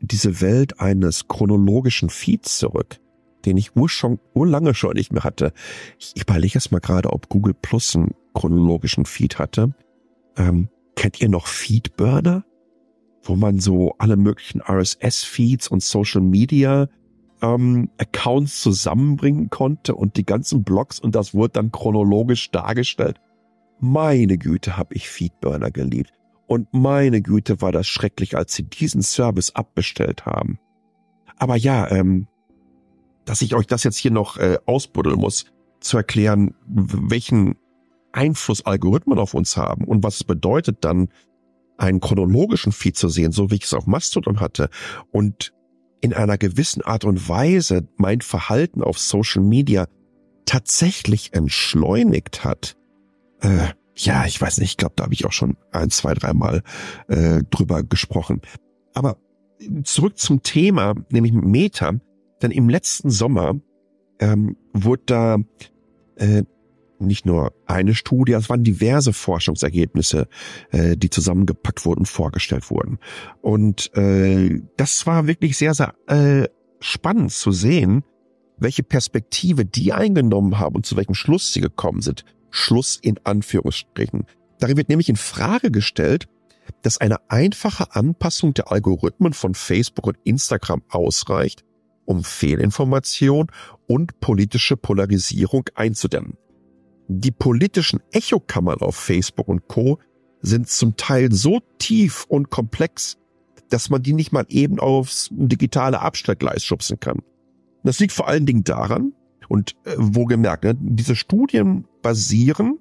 diese 0.00 0.40
Welt 0.40 0.80
eines 0.80 1.28
chronologischen 1.28 2.08
Feeds 2.08 2.58
zurück, 2.58 3.00
den 3.44 3.56
ich 3.56 3.72
urlange 3.76 4.74
schon 4.74 4.94
nicht 4.94 5.12
mehr 5.12 5.24
hatte. 5.24 5.52
Ich 5.98 6.20
überlege 6.20 6.54
jetzt 6.54 6.72
mal 6.72 6.80
gerade, 6.80 7.12
ob 7.12 7.28
Google 7.28 7.54
Plus 7.54 7.94
ein 7.94 8.14
chronologischen 8.34 9.04
Feed 9.04 9.38
hatte. 9.38 9.74
Ähm, 10.36 10.68
kennt 10.96 11.20
ihr 11.20 11.28
noch 11.28 11.46
Feedburner? 11.46 12.44
Wo 13.22 13.36
man 13.36 13.60
so 13.60 13.94
alle 13.98 14.16
möglichen 14.16 14.62
RSS-Feeds 14.62 15.68
und 15.68 15.82
Social 15.82 16.22
Media 16.22 16.88
ähm, 17.42 17.90
Accounts 17.98 18.60
zusammenbringen 18.60 19.50
konnte 19.50 19.94
und 19.94 20.16
die 20.16 20.24
ganzen 20.24 20.64
Blogs 20.64 20.98
und 20.98 21.14
das 21.14 21.34
wurde 21.34 21.54
dann 21.54 21.72
chronologisch 21.72 22.50
dargestellt. 22.50 23.20
Meine 23.80 24.38
Güte, 24.38 24.76
habe 24.76 24.94
ich 24.94 25.08
Feedburner 25.08 25.70
geliebt. 25.70 26.12
Und 26.46 26.68
meine 26.72 27.20
Güte, 27.20 27.60
war 27.60 27.72
das 27.72 27.86
schrecklich, 27.86 28.36
als 28.36 28.54
sie 28.54 28.64
diesen 28.64 29.02
Service 29.02 29.54
abbestellt 29.54 30.26
haben. 30.26 30.58
Aber 31.36 31.56
ja, 31.56 31.90
ähm, 31.90 32.26
dass 33.24 33.42
ich 33.42 33.54
euch 33.54 33.66
das 33.66 33.84
jetzt 33.84 33.98
hier 33.98 34.10
noch 34.10 34.38
äh, 34.38 34.58
ausbuddeln 34.64 35.18
muss, 35.18 35.44
zu 35.80 35.98
erklären, 35.98 36.54
welchen 36.66 37.56
Einfluss 38.12 38.64
Algorithmen 38.64 39.18
auf 39.18 39.34
uns 39.34 39.56
haben 39.56 39.84
und 39.84 40.02
was 40.02 40.16
es 40.16 40.24
bedeutet 40.24 40.78
dann, 40.84 41.08
einen 41.76 42.00
chronologischen 42.00 42.72
Feed 42.72 42.96
zu 42.96 43.08
sehen, 43.08 43.30
so 43.32 43.50
wie 43.50 43.56
ich 43.56 43.64
es 43.64 43.74
auf 43.74 43.86
Mastodon 43.86 44.40
hatte 44.40 44.68
und 45.12 45.52
in 46.00 46.12
einer 46.12 46.38
gewissen 46.38 46.82
Art 46.82 47.04
und 47.04 47.28
Weise 47.28 47.88
mein 47.96 48.20
Verhalten 48.20 48.82
auf 48.82 48.98
Social 48.98 49.42
Media 49.42 49.86
tatsächlich 50.44 51.34
entschleunigt 51.34 52.44
hat. 52.44 52.76
Äh, 53.40 53.68
ja, 53.94 54.26
ich 54.26 54.40
weiß 54.40 54.58
nicht, 54.58 54.70
ich 54.70 54.76
glaube, 54.76 54.94
da 54.96 55.04
habe 55.04 55.14
ich 55.14 55.24
auch 55.24 55.32
schon 55.32 55.56
ein, 55.72 55.90
zwei, 55.90 56.14
dreimal 56.14 56.62
äh, 57.08 57.42
drüber 57.50 57.82
gesprochen. 57.82 58.40
Aber 58.94 59.18
zurück 59.84 60.18
zum 60.18 60.42
Thema, 60.42 60.94
nämlich 61.10 61.32
Meta. 61.32 61.92
Denn 62.40 62.52
im 62.52 62.68
letzten 62.68 63.10
Sommer 63.10 63.54
ähm, 64.20 64.56
wurde 64.72 65.02
da 65.06 65.36
äh, 66.16 66.44
nicht 67.00 67.26
nur 67.26 67.52
eine 67.66 67.94
Studie, 67.94 68.32
es 68.32 68.48
waren 68.48 68.64
diverse 68.64 69.12
Forschungsergebnisse, 69.12 70.28
äh, 70.70 70.96
die 70.96 71.10
zusammengepackt 71.10 71.84
wurden, 71.84 72.06
vorgestellt 72.06 72.70
wurden. 72.70 72.98
Und 73.40 73.94
äh, 73.96 74.60
das 74.76 75.06
war 75.06 75.26
wirklich 75.26 75.56
sehr, 75.56 75.74
sehr 75.74 75.94
äh, 76.06 76.48
spannend 76.80 77.32
zu 77.32 77.52
sehen, 77.52 78.04
welche 78.58 78.82
Perspektive 78.82 79.64
die 79.64 79.92
eingenommen 79.92 80.58
haben 80.58 80.76
und 80.76 80.86
zu 80.86 80.96
welchem 80.96 81.14
Schluss 81.14 81.52
sie 81.52 81.60
gekommen 81.60 82.02
sind. 82.02 82.24
Schluss 82.50 82.98
in 83.00 83.18
Anführungsstrichen. 83.24 84.24
Darin 84.58 84.76
wird 84.76 84.88
nämlich 84.88 85.08
in 85.08 85.16
Frage 85.16 85.70
gestellt, 85.70 86.26
dass 86.82 86.98
eine 86.98 87.30
einfache 87.30 87.94
Anpassung 87.94 88.54
der 88.54 88.70
Algorithmen 88.72 89.32
von 89.32 89.54
Facebook 89.54 90.06
und 90.06 90.18
Instagram 90.24 90.82
ausreicht, 90.88 91.64
um 92.04 92.24
Fehlinformation 92.24 93.48
und 93.86 94.20
politische 94.20 94.76
Polarisierung 94.76 95.64
einzudämmen. 95.74 96.36
Die 97.08 97.30
politischen 97.30 98.00
Echokammern 98.12 98.80
auf 98.80 98.96
Facebook 98.96 99.48
und 99.48 99.66
Co 99.66 99.98
sind 100.40 100.68
zum 100.68 100.96
Teil 100.96 101.32
so 101.32 101.60
tief 101.78 102.26
und 102.28 102.50
komplex, 102.50 103.16
dass 103.70 103.90
man 103.90 104.02
die 104.02 104.12
nicht 104.12 104.32
mal 104.32 104.46
eben 104.48 104.78
aufs 104.78 105.28
digitale 105.32 106.00
Abstellgleis 106.00 106.64
schubsen 106.64 107.00
kann. 107.00 107.22
Das 107.82 107.98
liegt 107.98 108.12
vor 108.12 108.28
allen 108.28 108.46
Dingen 108.46 108.64
daran, 108.64 109.12
und 109.48 109.74
äh, 109.84 109.94
wo 109.96 110.26
gemerkt, 110.26 110.64
ne, 110.64 110.76
diese 110.78 111.16
Studien 111.16 111.86
basieren 112.02 112.78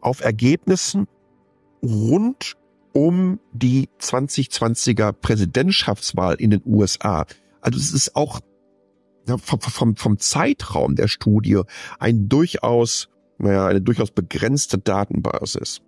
auf 0.00 0.24
Ergebnissen 0.24 1.06
rund 1.82 2.56
um 2.92 3.38
die 3.52 3.88
2020er 4.00 5.12
Präsidentschaftswahl 5.12 6.34
in 6.34 6.50
den 6.50 6.62
USA. 6.66 7.26
Also 7.60 7.78
es 7.78 7.92
ist 7.92 8.16
auch 8.16 8.40
vom, 9.26 9.60
vom, 9.60 9.96
vom 9.96 10.18
Zeitraum 10.18 10.96
der 10.96 11.08
Studie 11.08 11.60
ein 11.98 12.28
durchaus 12.28 13.08
naja, 13.42 13.66
eine 13.66 13.80
durchaus 13.80 14.10
begrenzte 14.12 14.78
Datenbasis. 14.78 15.82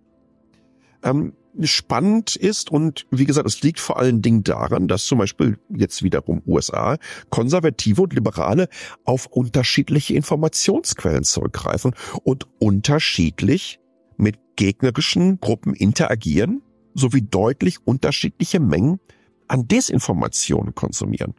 Ähm, 1.03 1.35
spannend 1.63 2.35
ist 2.35 2.73
und 2.73 3.07
wie 3.13 3.27
gesagt, 3.27 3.47
es 3.47 3.63
liegt 3.63 3.79
vor 3.79 3.99
allen 3.99 4.23
Dingen 4.23 4.43
daran, 4.43 4.89
dass 4.89 5.07
zum 5.07 5.19
Beispiel 5.19 5.59
jetzt 5.69 6.03
wiederum 6.03 6.43
USA 6.47 6.97
Konservative 7.31 8.03
und 8.03 8.13
Liberale 8.13 8.69
auf 9.05 9.27
unterschiedliche 9.27 10.15
Informationsquellen 10.15 11.23
zurückgreifen 11.23 11.95
und 12.25 12.49
unterschiedlich 12.59 13.79
mit 14.17 14.37
gegnerischen 14.57 15.39
Gruppen 15.39 15.75
interagieren 15.75 16.61
sowie 16.95 17.23
deutlich 17.23 17.79
unterschiedliche 17.85 18.59
Mengen 18.59 18.99
an 19.47 19.69
Desinformationen 19.69 20.75
konsumieren. 20.75 21.35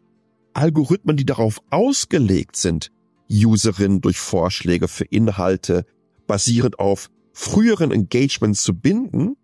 Algorithmen, 0.54 1.18
die 1.18 1.26
darauf 1.26 1.60
ausgelegt 1.70 2.56
sind, 2.56 2.92
Userinnen 3.30 4.02
durch 4.02 4.20
Vorschläge 4.20 4.88
für 4.88 5.06
Inhalte 5.06 5.86
basierend 6.28 6.80
auf 6.80 7.10
früheren 7.34 7.92
Engagements 7.92 8.64
zu 8.64 8.74
binden, 8.74 9.36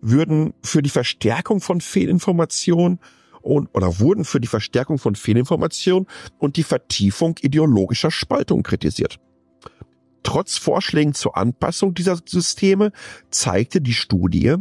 würden 0.00 0.54
für 0.62 0.82
die 0.82 0.90
Verstärkung 0.90 1.60
von 1.60 1.80
Fehlinformationen 1.80 2.98
und 3.40 3.68
oder 3.74 3.98
wurden 3.98 4.24
für 4.24 4.40
die 4.40 4.48
Verstärkung 4.48 4.98
von 4.98 5.14
Fehlinformationen 5.14 6.06
und 6.38 6.56
die 6.56 6.62
Vertiefung 6.62 7.36
ideologischer 7.40 8.10
Spaltung 8.10 8.62
kritisiert. 8.62 9.18
Trotz 10.22 10.56
Vorschlägen 10.56 11.14
zur 11.14 11.36
Anpassung 11.36 11.94
dieser 11.94 12.18
Systeme 12.24 12.92
zeigte 13.30 13.80
die 13.80 13.92
Studie, 13.92 14.56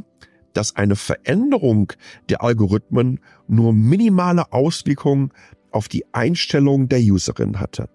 dass 0.53 0.75
eine 0.75 0.95
Veränderung 0.95 1.93
der 2.29 2.43
Algorithmen 2.43 3.19
nur 3.47 3.73
minimale 3.73 4.51
Auswirkungen 4.51 5.31
auf 5.71 5.87
die 5.87 6.03
Einstellung 6.13 6.89
der 6.89 6.99
Userin 6.99 7.59
hatte. 7.59 7.89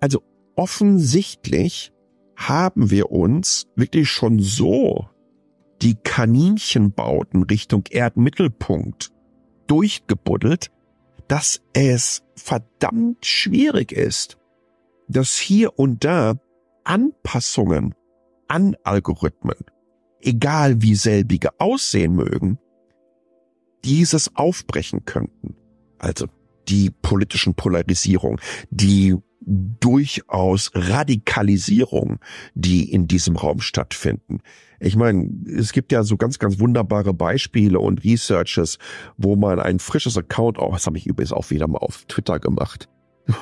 Also 0.00 0.22
offensichtlich 0.56 1.92
haben 2.38 2.90
wir 2.90 3.10
uns 3.10 3.66
wirklich 3.74 4.08
schon 4.08 4.38
so 4.38 5.08
die 5.82 5.96
Kaninchenbauten 5.96 7.42
Richtung 7.42 7.84
Erdmittelpunkt 7.90 9.10
durchgebuddelt, 9.66 10.70
dass 11.26 11.60
es 11.72 12.22
verdammt 12.36 13.26
schwierig 13.26 13.92
ist, 13.92 14.38
dass 15.08 15.36
hier 15.36 15.78
und 15.78 16.04
da 16.04 16.34
Anpassungen 16.84 17.94
an 18.46 18.76
Algorithmen, 18.84 19.58
egal 20.20 20.80
wie 20.80 20.94
selbige 20.94 21.60
aussehen 21.60 22.14
mögen, 22.14 22.58
dieses 23.84 24.34
aufbrechen 24.36 25.04
könnten. 25.04 25.56
Also 25.98 26.26
die 26.68 26.90
politischen 26.90 27.54
Polarisierung, 27.54 28.40
die 28.70 29.16
durchaus 29.40 30.70
Radikalisierung, 30.74 32.18
die 32.54 32.92
in 32.92 33.06
diesem 33.06 33.36
Raum 33.36 33.60
stattfinden. 33.60 34.40
Ich 34.80 34.96
meine, 34.96 35.30
es 35.56 35.72
gibt 35.72 35.92
ja 35.92 36.02
so 36.02 36.16
ganz, 36.16 36.38
ganz 36.38 36.60
wunderbare 36.60 37.14
Beispiele 37.14 37.78
und 37.78 38.04
Researches, 38.04 38.78
wo 39.16 39.36
man 39.36 39.58
ein 39.58 39.78
frisches 39.78 40.16
Account, 40.16 40.58
oh, 40.58 40.70
das 40.72 40.86
habe 40.86 40.98
ich 40.98 41.06
übrigens 41.06 41.32
auch 41.32 41.50
wieder 41.50 41.66
mal 41.66 41.78
auf 41.78 42.04
Twitter 42.06 42.38
gemacht. 42.38 42.88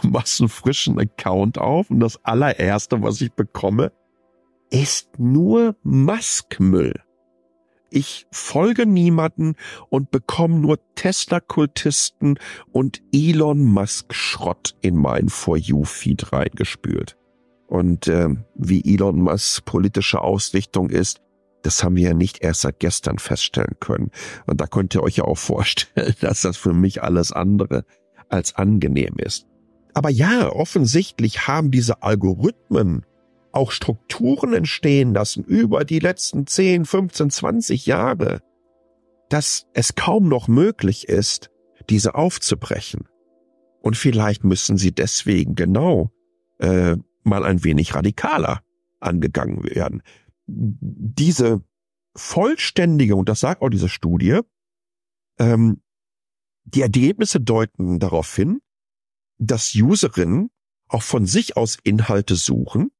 Machst 0.02 0.40
einen 0.40 0.48
frischen 0.48 0.98
Account 0.98 1.58
auf 1.58 1.90
und 1.90 2.00
das 2.00 2.24
allererste, 2.24 3.02
was 3.02 3.20
ich 3.20 3.32
bekomme, 3.32 3.92
ist 4.70 5.18
nur 5.18 5.76
Maskmüll. 5.82 7.05
Ich 7.90 8.26
folge 8.32 8.86
niemanden 8.86 9.54
und 9.88 10.10
bekomme 10.10 10.58
nur 10.58 10.78
Tesla-Kultisten 10.96 12.38
und 12.72 13.02
Elon 13.12 13.64
Musk-Schrott 13.64 14.74
in 14.80 14.96
mein 14.96 15.28
For 15.28 15.56
You-Feed 15.56 16.32
reingespült. 16.32 17.16
Und 17.66 18.08
äh, 18.08 18.28
wie 18.54 18.94
Elon 18.94 19.20
Musk 19.20 19.64
politische 19.64 20.20
Ausrichtung 20.20 20.90
ist, 20.90 21.20
das 21.62 21.82
haben 21.82 21.96
wir 21.96 22.10
ja 22.10 22.14
nicht 22.14 22.42
erst 22.42 22.60
seit 22.60 22.78
gestern 22.78 23.18
feststellen 23.18 23.76
können. 23.80 24.10
Und 24.46 24.60
da 24.60 24.66
könnt 24.66 24.94
ihr 24.94 25.02
euch 25.02 25.16
ja 25.16 25.24
auch 25.24 25.38
vorstellen, 25.38 26.14
dass 26.20 26.42
das 26.42 26.56
für 26.56 26.72
mich 26.72 27.02
alles 27.02 27.32
andere 27.32 27.84
als 28.28 28.54
angenehm 28.54 29.16
ist. 29.18 29.46
Aber 29.94 30.10
ja, 30.10 30.50
offensichtlich 30.50 31.48
haben 31.48 31.70
diese 31.70 32.02
Algorithmen 32.02 33.06
auch 33.56 33.72
Strukturen 33.72 34.52
entstehen 34.52 35.14
lassen 35.14 35.42
über 35.42 35.84
die 35.84 35.98
letzten 35.98 36.46
10, 36.46 36.84
15, 36.84 37.30
20 37.30 37.86
Jahre, 37.86 38.42
dass 39.28 39.66
es 39.72 39.94
kaum 39.94 40.28
noch 40.28 40.46
möglich 40.46 41.08
ist, 41.08 41.50
diese 41.88 42.14
aufzubrechen. 42.14 43.08
Und 43.80 43.96
vielleicht 43.96 44.44
müssen 44.44 44.76
sie 44.76 44.92
deswegen 44.92 45.54
genau 45.54 46.10
äh, 46.58 46.96
mal 47.22 47.44
ein 47.44 47.64
wenig 47.64 47.94
radikaler 47.94 48.60
angegangen 49.00 49.64
werden. 49.64 50.02
Diese 50.46 51.62
vollständige, 52.14 53.16
und 53.16 53.28
das 53.28 53.40
sagt 53.40 53.62
auch 53.62 53.68
diese 53.68 53.88
Studie, 53.88 54.40
ähm, 55.38 55.82
die 56.64 56.82
Ergebnisse 56.82 57.40
deuten 57.40 57.98
darauf 57.98 58.34
hin, 58.34 58.60
dass 59.38 59.74
Userinnen 59.74 60.50
auch 60.88 61.02
von 61.02 61.26
sich 61.26 61.56
aus 61.56 61.78
Inhalte 61.82 62.36
suchen, 62.36 62.90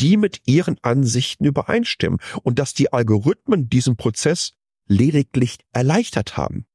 die 0.00 0.16
mit 0.16 0.42
ihren 0.46 0.76
Ansichten 0.82 1.44
übereinstimmen 1.44 2.20
und 2.42 2.58
dass 2.58 2.74
die 2.74 2.92
Algorithmen 2.92 3.68
diesen 3.68 3.96
Prozess 3.96 4.52
lediglich 4.88 5.58
erleichtert 5.72 6.36
haben. 6.36 6.66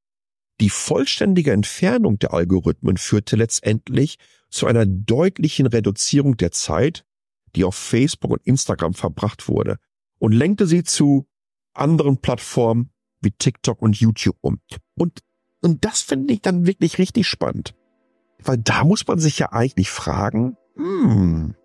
Die 0.59 0.69
vollständige 0.69 1.51
Entfernung 1.51 2.19
der 2.19 2.33
Algorithmen 2.33 2.97
führte 2.97 3.35
letztendlich 3.35 4.17
zu 4.49 4.67
einer 4.67 4.85
deutlichen 4.85 5.65
Reduzierung 5.65 6.37
der 6.37 6.51
Zeit, 6.51 7.05
die 7.55 7.63
auf 7.63 7.75
Facebook 7.75 8.31
und 8.31 8.45
Instagram 8.45 8.93
verbracht 8.93 9.47
wurde 9.47 9.77
und 10.19 10.33
lenkte 10.33 10.67
sie 10.67 10.83
zu 10.83 11.27
anderen 11.73 12.17
Plattformen 12.21 12.91
wie 13.21 13.31
TikTok 13.31 13.81
und 13.81 13.99
YouTube 13.99 14.37
um. 14.41 14.59
Und, 14.95 15.21
und 15.61 15.85
das 15.85 16.01
finde 16.01 16.33
ich 16.33 16.41
dann 16.41 16.67
wirklich 16.67 16.97
richtig 16.97 17.27
spannend. 17.27 17.75
Weil 18.43 18.57
da 18.57 18.83
muss 18.83 19.05
man 19.07 19.19
sich 19.19 19.39
ja 19.39 19.51
eigentlich 19.51 19.89
fragen, 19.89 20.57
hm, 20.75 21.55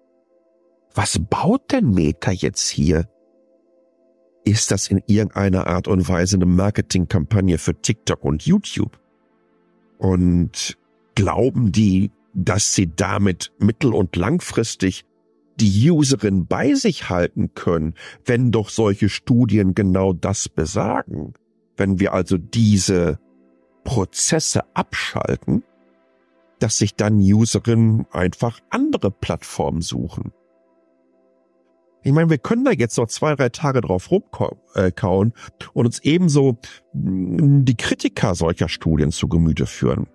was 0.97 1.19
baut 1.19 1.71
denn 1.71 1.93
Meta 1.93 2.33
jetzt 2.33 2.69
hier? 2.69 3.09
Ist 4.45 4.71
das 4.71 4.89
in 4.89 5.03
irgendeiner 5.07 5.67
Art 5.67 5.89
und 5.89 6.09
Weise 6.09 6.37
eine 6.37 6.47
Marketingkampagne 6.47 7.59
für 7.59 7.81
TikTok 7.81 8.25
und 8.25 8.45
YouTube? 8.45 8.99
Und 9.99 10.77
glauben 11.15 11.73
die, 11.73 12.11
dass 12.35 12.75
sie 12.75 12.93
damit 12.95 13.53
mittel- 13.59 13.95
und 13.95 14.17
langfristig 14.17 15.05
die 15.59 15.91
Userin 15.91 16.47
bei 16.47 16.75
sich 16.75 17.09
halten 17.09 17.55
können, 17.55 17.95
wenn 18.25 18.51
doch 18.51 18.69
solche 18.69 19.09
Studien 19.09 19.75
genau 19.75 20.13
das 20.13 20.49
besagen? 20.49 21.33
wenn 21.77 22.01
wir 22.01 22.13
also 22.13 22.39
diese 22.39 23.19
Prozesse 23.85 24.65
abschalten, 24.75 25.63
dass 26.59 26.79
sich 26.79 26.95
dann 26.95 27.19
Userinnen 27.19 28.07
einfach 28.11 28.61
andere 28.71 29.11
Plattformen 29.11 29.83
suchen. 29.83 30.33
Ich 32.07 32.13
meine, 32.13 32.31
wir 32.31 32.39
können 32.39 32.65
da 32.65 32.71
jetzt 32.71 32.97
noch 32.99 33.09
zwei, 33.09 33.35
drei 33.35 33.49
Tage 33.49 33.81
drauf 33.81 34.13
rumkauen 34.13 35.33
und 35.73 35.87
uns 35.87 35.99
ebenso 36.05 36.57
hm, 36.93 37.65
die 37.65 37.77
Kritiker 37.77 38.37
solcher 38.37 38.69
Studien 38.69 39.11
zu 39.11 39.27
Gemüte 39.27 39.67
führen. 39.67 40.07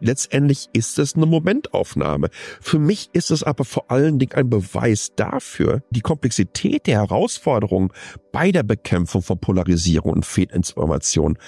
Letztendlich 0.00 0.68
ist 0.72 0.98
es 0.98 1.14
eine 1.14 1.26
Momentaufnahme. 1.26 2.30
Für 2.60 2.80
mich 2.80 3.10
ist 3.12 3.30
es 3.30 3.44
aber 3.44 3.64
vor 3.64 3.92
allen 3.92 4.18
Dingen 4.18 4.32
ein 4.32 4.50
Beweis 4.50 5.12
dafür, 5.14 5.84
die 5.90 6.00
Komplexität 6.00 6.88
der 6.88 7.02
Herausforderungen 7.02 7.90
bei 8.32 8.50
der 8.50 8.64
Bekämpfung 8.64 9.22
von 9.22 9.38
Polarisierung 9.38 10.14
und 10.14 10.26
Fehlinformation 10.26 11.38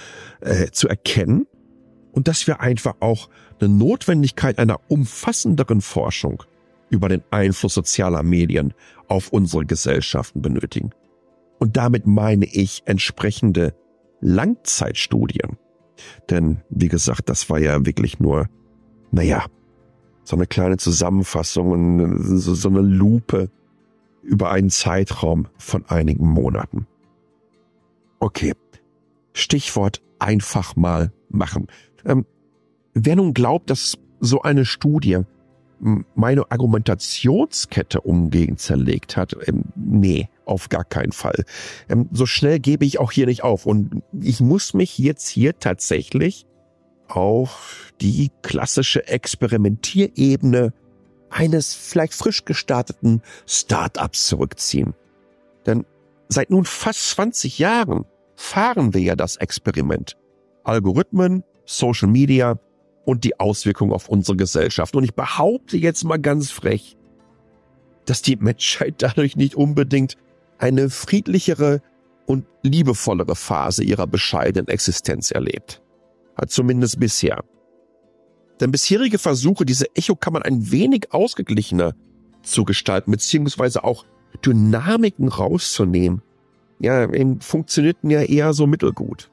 äh, 0.43 0.71
zu 0.71 0.87
erkennen 0.87 1.49
und 2.13 2.29
dass 2.29 2.47
wir 2.47 2.61
einfach 2.61 2.95
auch 3.01 3.29
eine 3.59 3.69
Notwendigkeit 3.69 4.61
einer 4.61 4.79
umfassenderen 4.87 5.81
Forschung 5.81 6.45
über 6.91 7.09
den 7.09 7.23
Einfluss 7.31 7.75
sozialer 7.75 8.23
Medien 8.23 8.75
auf 9.09 9.33
unsere 9.33 9.67
Gesellschaften 9.67 10.43
benötigen. 10.43 10.91
Und 11.59 11.77
damit 11.77 12.07
meine 12.07 12.47
ich 12.47 12.83
entsprechende 12.87 13.75
Langzeitstudien. 14.21 15.57
Denn, 16.31 16.63
wie 16.69 16.89
gesagt, 16.89 17.29
das 17.29 17.49
war 17.49 17.59
ja 17.59 17.85
wirklich 17.87 18.21
nur, 18.21 18.49
naja, 19.11 19.47
so 20.23 20.37
eine 20.37 20.47
kleine 20.47 20.77
Zusammenfassung, 20.77 22.39
so, 22.39 22.55
so 22.55 22.69
eine 22.69 22.81
Lupe 22.81 23.51
über 24.23 24.51
einen 24.51 24.71
Zeitraum 24.71 25.49
von 25.57 25.87
einigen 25.87 26.27
Monaten. 26.27 26.87
Okay. 28.19 28.55
Stichwort 29.33 30.03
einfach 30.19 30.77
mal 30.77 31.13
machen. 31.29 31.67
Ähm, 32.05 32.27
wer 32.95 33.17
nun 33.17 33.35
glaubt, 33.35 33.71
dass 33.71 33.99
so 34.19 34.43
eine 34.43 34.65
Studie 34.65 35.21
meine 35.79 36.51
Argumentationskette 36.51 38.01
umgehend 38.01 38.61
zerlegt 38.61 39.17
hat. 39.17 39.37
Ähm, 39.47 39.65
nee, 39.75 40.29
auf 40.45 40.69
gar 40.69 40.85
keinen 40.85 41.13
Fall. 41.13 41.45
Ähm, 41.89 42.09
so 42.13 42.27
schnell 42.27 42.59
gebe 42.59 42.85
ich 42.85 42.99
auch 42.99 43.13
hier 43.13 43.27
nicht 43.27 43.43
auf. 43.43 43.67
Und 43.67 44.03
ich 44.21 44.41
muss 44.41 44.75
mich 44.75 44.99
jetzt 44.99 45.29
hier 45.29 45.59
tatsächlich 45.59 46.47
auf 47.09 47.93
die 48.01 48.31
klassische 48.43 49.07
Experimentierebene 49.07 50.73
eines 51.31 51.75
vielleicht 51.75 52.15
frisch 52.15 52.45
gestarteten 52.45 53.23
Startups 53.47 54.27
zurückziehen. 54.27 54.95
Denn 55.67 55.85
seit 56.29 56.51
nun 56.51 56.65
fast 56.65 57.11
20 57.11 57.59
Jahren 57.59 58.05
fahren 58.35 58.95
wir 58.95 59.01
ja 59.01 59.17
das 59.17 59.37
Experiment. 59.37 60.17
Algorithmen, 60.65 61.45
Social 61.65 62.09
Media, 62.09 62.59
und 63.07 63.23
die 63.23 63.39
Auswirkungen 63.41 63.93
auf 63.93 64.09
unsere 64.09 64.37
Gesellschaft. 64.37 64.95
Und 64.97 65.05
ich 65.05 65.15
behaupte 65.15 65.79
jetzt 65.79 66.05
mal 66.05 66.19
ganz 66.19 66.51
frech, 66.51 66.97
dass 68.05 68.21
die 68.21 68.37
Menschheit 68.37 68.97
dadurch 68.99 69.37
nicht 69.37 69.55
unbedingt 69.55 70.17
eine 70.59 70.91
friedlichere 70.91 71.81
und 72.27 72.45
liebevollere 72.63 73.37
Phase 73.37 73.85
ihrer 73.85 74.07
bescheidenen 74.07 74.69
Existenz 74.69 75.31
erlebt. 75.31 75.81
Hat 76.35 76.51
zumindest 76.51 76.99
bisher. 76.99 77.45
Denn 78.61 78.73
bisherige 78.73 79.19
Versuche, 79.19 79.65
diese 79.65 79.95
Echokammern 79.95 80.43
ein 80.43 80.73
wenig 80.73 81.13
ausgeglichener 81.13 81.95
zu 82.43 82.65
gestalten, 82.65 83.13
beziehungsweise 83.13 83.85
auch 83.85 84.05
Dynamiken 84.45 85.29
rauszunehmen, 85.29 86.23
ja, 86.81 87.09
funktionierten 87.41 88.11
ja 88.11 88.23
eher 88.23 88.53
so 88.53 88.67
mittelgut 88.67 89.31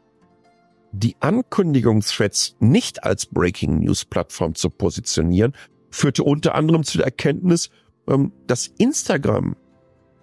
die 0.94 1.16
Ankündigungsthreads 1.20 2.56
nicht 2.60 3.04
als 3.04 3.26
Breaking 3.26 3.80
News 3.80 4.06
Plattform 4.06 4.56
zu 4.56 4.70
positionieren, 4.70 5.54
führte 5.90 6.24
unter 6.24 6.56
anderem 6.56 6.84
zu 6.84 6.98
der 6.98 7.06
Erkenntnis, 7.08 7.70
ähm, 8.08 8.32
dass 8.48 8.68
Instagram 8.78 9.56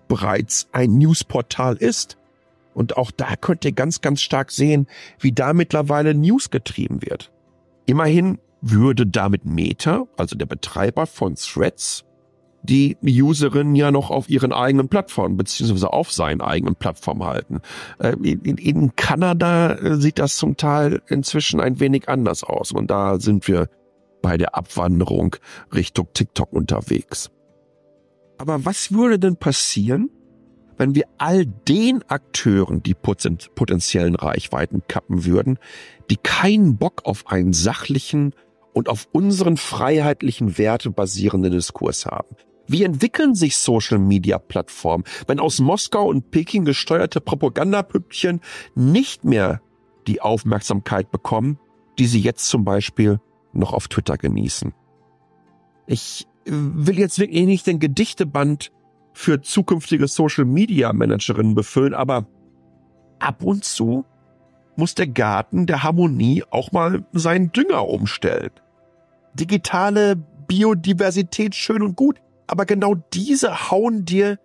bereits 0.09 0.69
ein 0.73 0.97
Newsportal 0.99 1.77
ist. 1.77 2.19
Und 2.73 2.97
auch 2.97 3.11
da 3.11 3.37
könnt 3.37 3.65
ihr 3.65 3.73
ganz, 3.73 4.01
ganz 4.01 4.23
stark 4.23 4.53
sehen, 4.53 4.87
wie 5.19 5.33
da 5.33 5.53
mittlerweile 5.53 6.15
News 6.15 6.51
getrieben 6.51 7.03
wird. 7.03 7.33
Immerhin 7.87 8.39
würde 8.61 9.07
damit 9.07 9.45
Meta, 9.45 10.07
also 10.17 10.37
der 10.37 10.47
Betreiber 10.47 11.07
von 11.07 11.35
Threads, 11.35 12.05
die 12.63 12.97
Userinnen 13.03 13.75
ja 13.75 13.91
noch 13.91 14.11
auf 14.11 14.29
ihren 14.29 14.53
eigenen 14.53 14.89
Plattformen 14.89 15.37
beziehungsweise 15.37 15.93
auf 15.93 16.13
seinen 16.13 16.41
eigenen 16.41 16.77
Plattformen 16.77 17.25
halten. 17.25 17.61
Äh, 17.99 18.13
in, 18.23 18.59
in 18.59 18.97
Kanada 18.97 19.75
äh, 19.75 19.97
sieht 19.97 20.19
das 20.19 20.37
zum 20.37 20.57
Teil 20.57 21.03
inzwischen 21.09 21.61
ein 21.61 21.81
wenig 21.81 22.09
anders 22.09 22.45
aus 22.45 22.73
und 22.73 22.91
da 22.91 23.19
sind 23.19 23.49
wir 23.49 23.69
bei 24.23 24.37
der 24.37 24.55
Abwanderung 24.55 25.37
Richtung 25.75 26.09
TikTok 26.13 26.53
unterwegs. 26.53 27.31
Aber 28.39 28.65
was 28.65 28.93
würde 28.93 29.19
denn 29.19 29.37
passieren, 29.37 30.11
wenn 30.77 30.95
wir 30.95 31.05
all 31.19 31.45
den 31.45 32.03
Akteuren 32.09 32.83
die 32.83 32.95
potenziellen 32.95 34.15
Reichweiten 34.17 34.83
kappen 34.89 35.27
würden, 35.27 35.59
die 36.11 36.17
keinen 36.17 36.79
Bock 36.79 37.03
auf 37.05 37.27
einen 37.27 37.53
sachlichen 37.53 38.35
und 38.73 38.89
auf 38.89 39.07
unseren 39.13 39.59
freiheitlichen 39.59 40.57
Werte 40.57 40.91
basierenden 40.91 41.53
Diskurs 41.53 42.07
haben, 42.07 42.35
wie 42.71 42.85
entwickeln 42.85 43.35
sich 43.35 43.57
Social-Media-Plattformen, 43.57 45.05
wenn 45.27 45.41
aus 45.41 45.59
Moskau 45.61 46.09
und 46.09 46.31
Peking 46.31 46.65
gesteuerte 46.65 47.21
Propagandapüppchen 47.21 48.41
nicht 48.75 49.25
mehr 49.25 49.61
die 50.07 50.21
Aufmerksamkeit 50.21 51.11
bekommen, 51.11 51.59
die 51.99 52.07
sie 52.07 52.21
jetzt 52.21 52.49
zum 52.49 52.65
Beispiel 52.65 53.21
noch 53.53 53.73
auf 53.73 53.89
Twitter 53.89 54.17
genießen? 54.17 54.73
Ich 55.87 56.27
will 56.45 56.99
jetzt 56.99 57.19
wirklich 57.19 57.45
nicht 57.45 57.67
den 57.67 57.81
Gedichteband 57.81 58.71
für 59.13 59.41
zukünftige 59.43 60.07
Social-Media-Managerinnen 60.07 61.55
befüllen, 61.55 61.95
aber 61.95 62.27
ab 63.19 63.43
und 63.43 63.65
zu 63.65 64.05
muss 64.77 64.95
der 64.95 65.09
Garten 65.09 65.67
der 65.67 65.83
Harmonie 65.83 66.45
auch 66.51 66.71
mal 66.73 67.05
seinen 67.13 67.53
Dünger 67.53 67.89
umstellen. 67.89 68.51
Digitale 69.35 70.17
Biodiversität 70.17 71.55
schön 71.55 71.83
und 71.83 71.97
gut, 71.97 72.21
aber 72.51 72.67
genau 72.67 72.97
diese 73.13 73.71
hauen 73.71 74.05
dir 74.05 74.39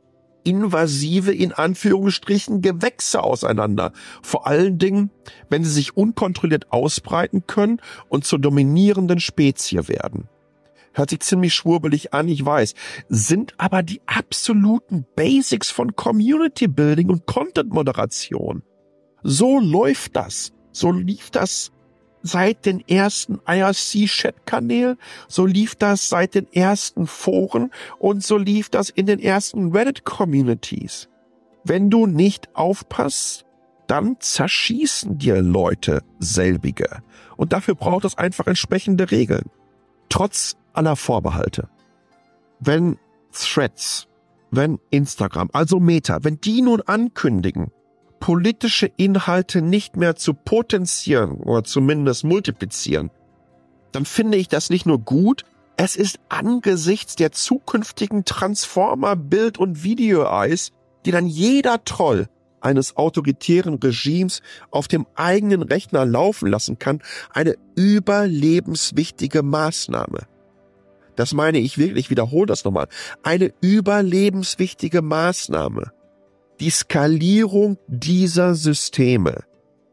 invasive, 0.43 1.33
in 1.33 1.53
Anführungsstrichen, 1.53 2.61
Gewächse 2.61 3.23
auseinander. 3.23 3.93
Vor 4.21 4.45
allen 4.45 4.77
Dingen, 4.77 5.09
wenn 5.49 5.63
sie 5.63 5.71
sich 5.71 5.97
unkontrolliert 5.97 6.71
ausbreiten 6.71 7.47
können 7.47 7.81
und 8.07 8.25
zur 8.25 8.39
dominierenden 8.39 9.19
Spezie 9.19 9.87
werden. 9.87 10.29
Hört 10.93 11.09
sich 11.09 11.21
ziemlich 11.21 11.53
schwurbelig 11.53 12.13
an, 12.13 12.29
ich 12.29 12.45
weiß, 12.45 12.75
sind 13.09 13.53
aber 13.57 13.83
die 13.83 14.01
absoluten 14.05 15.05
Basics 15.15 15.71
von 15.71 15.95
Community 15.95 16.67
Building 16.67 17.09
und 17.09 17.25
Content 17.25 17.73
Moderation. 17.73 18.61
So 19.23 19.59
läuft 19.59 20.15
das. 20.15 20.53
So 20.71 20.91
lief 20.91 21.31
das 21.31 21.71
seit 22.25 22.65
den 22.65 22.85
ersten 22.87 23.39
IRC-Chat-Kanälen, 23.45 24.97
so 25.27 25.45
lief 25.45 25.75
das 25.75 26.09
seit 26.09 26.33
den 26.33 26.51
ersten 26.51 27.05
Foren 27.05 27.71
und 27.99 28.23
so 28.23 28.37
lief 28.37 28.69
das 28.69 28.89
in 28.89 29.05
den 29.05 29.19
ersten 29.19 29.71
Reddit-Communities. 29.71 31.07
Wenn 31.63 31.91
du 31.91 32.07
nicht 32.07 32.49
aufpasst, 32.55 33.45
dann 33.85 34.17
zerschießen 34.19 35.19
dir 35.19 35.43
Leute 35.43 36.01
selbige. 36.17 37.03
Und 37.37 37.53
dafür 37.53 37.75
braucht 37.75 38.05
es 38.05 38.17
einfach 38.17 38.47
entsprechende 38.47 39.11
Regeln. 39.11 39.51
Trotz 40.09 40.55
aller 40.73 40.95
Vorbehalte. 40.95 41.69
Wenn 42.59 42.97
Threads, 43.31 44.07
wenn 44.49 44.79
Instagram, 44.89 45.51
also 45.53 45.79
Meta, 45.79 46.23
wenn 46.23 46.41
die 46.41 46.63
nun 46.63 46.81
ankündigen, 46.81 47.69
politische 48.25 48.87
Inhalte 48.97 49.61
nicht 49.61 49.97
mehr 49.97 50.15
zu 50.15 50.33
potenzieren 50.33 51.33
oder 51.33 51.63
zumindest 51.63 52.23
multiplizieren, 52.23 53.11
dann 53.91 54.03
finde 54.03 54.39
ich 54.39 54.47
das 54.47 54.71
nicht 54.71 54.87
nur 54.87 54.97
gut, 54.97 55.43
es 55.77 55.95
ist 55.95 56.19
angesichts 56.27 57.15
der 57.15 57.33
zukünftigen 57.33 58.25
Transformer 58.25 59.15
Bild- 59.15 59.59
und 59.59 59.83
Video-Eyes, 59.83 60.71
die 61.05 61.11
dann 61.11 61.27
jeder 61.27 61.83
Troll 61.85 62.27
eines 62.61 62.97
autoritären 62.97 63.75
Regimes 63.75 64.41
auf 64.71 64.87
dem 64.87 65.05
eigenen 65.13 65.61
Rechner 65.61 66.03
laufen 66.03 66.49
lassen 66.49 66.79
kann, 66.79 67.03
eine 67.31 67.53
überlebenswichtige 67.75 69.43
Maßnahme. 69.43 70.21
Das 71.15 71.35
meine 71.35 71.59
ich 71.59 71.77
wirklich, 71.77 72.05
ich 72.05 72.09
wiederhole 72.09 72.47
das 72.47 72.65
nochmal. 72.65 72.87
Eine 73.21 73.53
überlebenswichtige 73.61 75.03
Maßnahme 75.03 75.91
die 76.59 76.69
Skalierung 76.69 77.77
dieser 77.87 78.55
Systeme, 78.55 79.43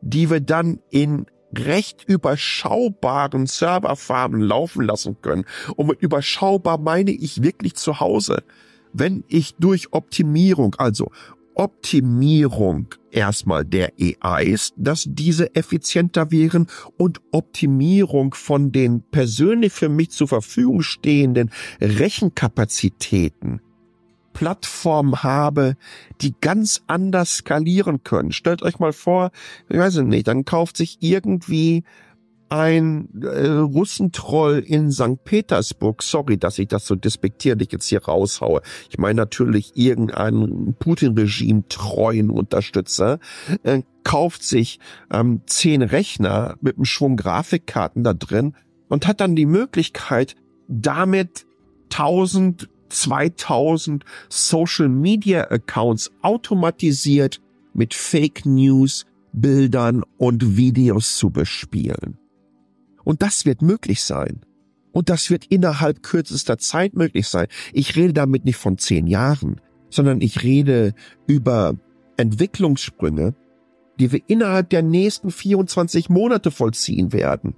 die 0.01 0.31
wir 0.31 0.40
dann 0.40 0.81
in 0.90 1.27
recht 1.57 2.05
überschaubaren 2.07 3.46
Serverfarmen 3.46 4.40
laufen 4.40 4.85
lassen 4.85 5.16
können. 5.20 5.44
Und 5.77 5.88
mit 5.88 6.01
überschaubar 6.01 6.79
meine 6.79 7.11
ich 7.11 7.42
wirklich 7.42 7.75
zu 7.75 8.01
Hause. 8.01 8.42
Wenn 8.92 9.25
ich 9.29 9.55
durch 9.57 9.92
Optimierung, 9.92 10.75
also 10.79 11.11
Optimierung 11.55 12.94
erstmal 13.11 13.64
der 13.64 13.92
AIs, 14.22 14.72
dass 14.77 15.05
diese 15.07 15.55
effizienter 15.55 16.31
wären 16.31 16.66
und 16.96 17.20
Optimierung 17.31 18.35
von 18.35 18.72
den 18.72 19.03
persönlich 19.03 19.72
für 19.72 19.88
mich 19.88 20.11
zur 20.11 20.29
Verfügung 20.29 20.83
stehenden 20.83 21.51
Rechenkapazitäten. 21.81 23.61
Plattformen 24.33 25.23
habe, 25.23 25.77
die 26.21 26.35
ganz 26.40 26.83
anders 26.87 27.37
skalieren 27.38 28.03
können. 28.05 28.33
Stellt 28.33 28.62
euch 28.62 28.79
mal 28.79 28.92
vor, 28.92 29.31
ich 29.68 29.79
weiß 29.79 29.99
nicht, 29.99 30.29
dann 30.29 30.45
kauft 30.45 30.77
sich 30.77 30.99
irgendwie 31.01 31.85
ein 32.53 33.09
äh, 33.23 33.47
Russentroll 33.47 34.59
in 34.59 34.90
St. 34.90 35.25
Petersburg, 35.25 36.03
sorry, 36.03 36.37
dass 36.37 36.59
ich 36.59 36.68
das 36.68 36.87
so 36.87 36.95
despektierlich 36.95 37.73
jetzt 37.73 37.87
hier 37.87 38.05
raushaue. 38.05 38.61
Ich 38.90 38.99
meine 38.99 39.16
natürlich 39.16 39.73
irgendeinen 39.75 40.75
Putin-Regime 40.75 41.64
treuen 41.71 42.29
Unterstützer, 42.29 43.21
äh, 43.62 43.81
kauft 44.05 44.42
sich 44.42 44.81
ähm, 45.11 45.40
zehn 45.47 45.81
Rechner 45.81 46.57
mit 46.61 46.77
einem 46.77 46.85
Schwung 46.85 47.16
Grafikkarten 47.16 48.05
da 48.05 48.12
drin 48.12 48.55
und 48.88 49.07
hat 49.07 49.23
dann 49.23 49.35
die 49.35 49.47
Möglichkeit, 49.47 50.37
damit 50.68 51.47
1000, 51.90 52.68
2000 52.92 54.05
Social 54.28 54.88
Media 54.88 55.50
Accounts 55.50 56.11
automatisiert 56.22 57.40
mit 57.74 57.94
Fake 57.94 58.44
News, 58.44 59.07
Bildern 59.33 60.02
und 60.18 60.57
Videos 60.57 61.16
zu 61.16 61.31
bespielen. 61.31 62.18
Und 63.05 63.22
das 63.22 63.46
wird 63.46 63.62
möglich 63.62 64.02
sein. 64.02 64.40
Und 64.92 65.09
das 65.09 65.31
wird 65.31 65.46
innerhalb 65.46 66.02
kürzester 66.02 66.59
Zeit 66.59 66.94
möglich 66.94 67.26
sein. 67.26 67.46
Ich 67.72 67.96
rede 67.96 68.12
damit 68.12 68.44
nicht 68.44 68.59
von 68.59 68.76
zehn 68.76 69.07
Jahren, 69.07 69.61
sondern 69.88 70.20
ich 70.20 70.42
rede 70.42 70.94
über 71.26 71.74
Entwicklungssprünge, 72.18 73.35
die 73.98 74.12
wir 74.12 74.20
innerhalb 74.26 74.68
der 74.70 74.83
nächsten 74.83 75.31
24 75.31 76.11
Monate 76.11 76.50
vollziehen 76.50 77.12
werden. 77.12 77.55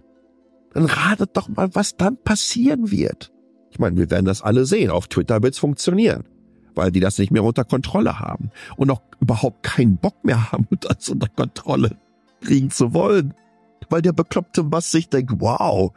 Dann 0.72 0.86
ratet 0.86 1.30
doch 1.36 1.48
mal, 1.48 1.74
was 1.74 1.96
dann 1.96 2.16
passieren 2.16 2.90
wird. 2.90 3.33
Ich 3.74 3.78
meine, 3.78 3.96
wir 3.96 4.10
werden 4.10 4.24
das 4.24 4.40
alle 4.40 4.64
sehen. 4.64 4.90
Auf 4.90 5.08
Twitter 5.08 5.42
wird's 5.42 5.58
funktionieren, 5.58 6.24
weil 6.74 6.90
die 6.90 7.00
das 7.00 7.18
nicht 7.18 7.30
mehr 7.30 7.44
unter 7.44 7.64
Kontrolle 7.64 8.18
haben 8.18 8.50
und 8.76 8.90
auch 8.90 9.02
überhaupt 9.20 9.62
keinen 9.62 9.98
Bock 9.98 10.24
mehr 10.24 10.50
haben, 10.50 10.66
das 10.80 11.08
unter 11.10 11.28
Kontrolle 11.28 11.96
kriegen 12.40 12.70
zu 12.70 12.94
wollen 12.94 13.34
weil 13.90 14.02
der 14.02 14.12
bekloppte 14.12 14.64
Bass 14.64 14.90
sich 14.90 15.08
denkt, 15.08 15.32
wow, 15.38 15.92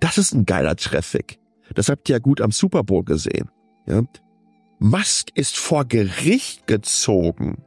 das 0.00 0.18
ist 0.18 0.32
ein 0.32 0.46
geiler 0.46 0.76
Traffic. 0.76 1.38
Das 1.74 1.88
habt 1.88 2.08
ihr 2.08 2.16
ja 2.16 2.18
gut 2.18 2.40
am 2.40 2.50
Super 2.50 2.82
Bowl 2.82 3.04
gesehen. 3.04 3.50
Ja? 3.86 4.02
Musk 4.78 5.28
ist 5.34 5.56
vor 5.56 5.84
Gericht 5.84 6.66
gezogen, 6.66 7.62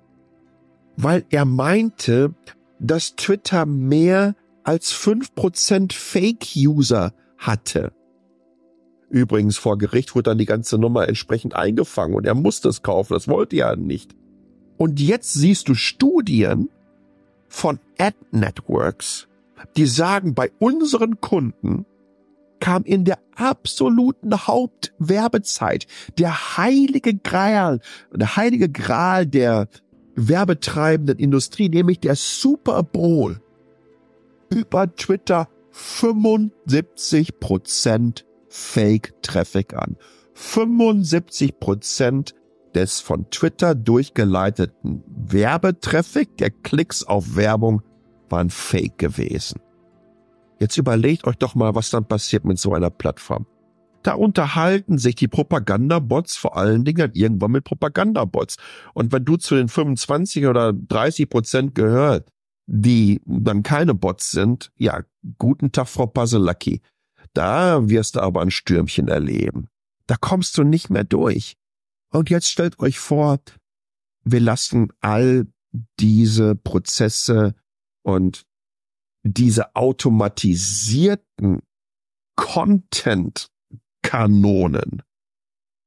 weil 0.98 1.26
er 1.30 1.46
meinte, 1.46 2.34
dass 2.80 3.16
Twitter 3.16 3.66
mehr 3.66 4.36
als 4.64 4.92
fünf 4.92 5.34
Prozent 5.34 5.94
Fake-User 5.94 7.14
hatte. 7.38 7.94
Übrigens, 9.16 9.56
vor 9.56 9.78
Gericht 9.78 10.14
wurde 10.14 10.32
dann 10.32 10.40
die 10.40 10.46
ganze 10.46 10.78
Nummer 10.78 11.08
entsprechend 11.08 11.56
eingefangen 11.56 12.16
und 12.16 12.26
er 12.26 12.36
musste 12.36 12.68
es 12.68 12.84
kaufen, 12.84 13.14
das 13.14 13.30
wollte 13.30 13.56
er 13.56 13.78
nicht. 13.78 14.14
Und 14.76 15.00
jetzt 15.00 15.34
siehst 15.36 15.70
du 15.70 15.74
Studien 15.74 16.68
von 17.48 17.80
Ad 17.98 18.18
Networks, 18.32 19.30
die 19.78 19.86
sagen, 19.86 20.34
bei 20.34 20.52
unseren 20.60 21.22
Kunden 21.22 21.86
kam 22.60 22.84
in 22.84 23.06
der 23.06 23.20
absoluten 23.38 24.48
Hauptwerbezeit 24.48 25.88
der 26.18 26.58
heilige 26.58 27.16
Gral, 27.16 27.80
der 28.12 28.36
heilige 28.36 28.68
Gral 28.68 29.26
der 29.26 29.70
werbetreibenden 30.16 31.20
Industrie, 31.20 31.70
nämlich 31.70 32.02
der 32.02 32.18
Super 32.18 32.84
Bowl, 32.84 33.40
über 34.50 34.94
Twitter 34.94 35.48
75 35.72 37.40
Prozent 37.40 38.26
Fake 38.56 39.22
Traffic 39.22 39.74
an. 39.74 39.98
75 40.34 41.60
Prozent 41.60 42.36
des 42.74 43.02
von 43.02 43.30
Twitter 43.30 43.76
durchgeleiteten 43.76 45.04
Werbetraffic, 45.08 46.38
der 46.38 46.52
Klicks 46.52 47.04
auf 47.04 47.36
Werbung 47.36 47.82
waren 48.30 48.50
fake 48.50 48.98
gewesen. 48.98 49.60
Jetzt 50.60 50.78
überlegt 50.78 51.28
euch 51.28 51.36
doch 51.36 51.56
mal, 51.56 51.76
was 51.76 51.90
dann 51.90 52.08
passiert 52.08 52.46
mit 52.46 52.58
so 52.58 52.74
einer 52.74 52.90
Plattform. 52.90 53.46
Da 54.04 54.14
unterhalten 54.14 54.98
sich 55.00 55.16
die 55.16 55.28
Propagandabots 55.28 56.38
vor 56.38 56.56
allen 56.56 56.86
Dingen 56.86 57.00
dann 57.00 57.12
irgendwann 57.14 57.52
mit 57.52 57.66
Propagandabots. 57.66 58.56
Und 58.94 59.12
wenn 59.12 59.26
du 59.26 59.36
zu 59.36 59.56
den 59.56 59.68
25 59.68 60.48
oder 60.48 60.72
30 60.72 61.30
Prozent 61.30 61.76
gehört, 61.76 62.30
die 62.68 63.22
dann 63.26 63.64
keine 63.64 63.94
Bots 63.94 64.32
sind, 64.32 64.72
ja, 64.78 65.04
guten 65.38 65.74
Tag, 65.74 65.88
Frau 65.88 66.08
Paselacki. 66.08 66.82
Da 67.36 67.88
wirst 67.90 68.16
du 68.16 68.22
aber 68.22 68.42
ein 68.42 68.50
Stürmchen 68.50 69.10
erleben. 69.10 69.68
Da 70.08 70.16
kommst 70.16 70.58
du 70.58 70.64
nicht 70.64 70.90
mehr 70.90 71.04
durch. 71.04 71.58
Und 72.12 72.30
jetzt 72.30 72.50
stellt 72.50 72.80
euch 72.80 72.98
vor, 72.98 73.42
wir 74.24 74.40
lassen 74.40 74.94
all 75.02 75.46
diese 76.00 76.56
Prozesse 76.56 77.54
und 78.04 78.48
diese 79.24 79.76
automatisierten 79.76 81.62
Content-Kanonen 82.36 85.02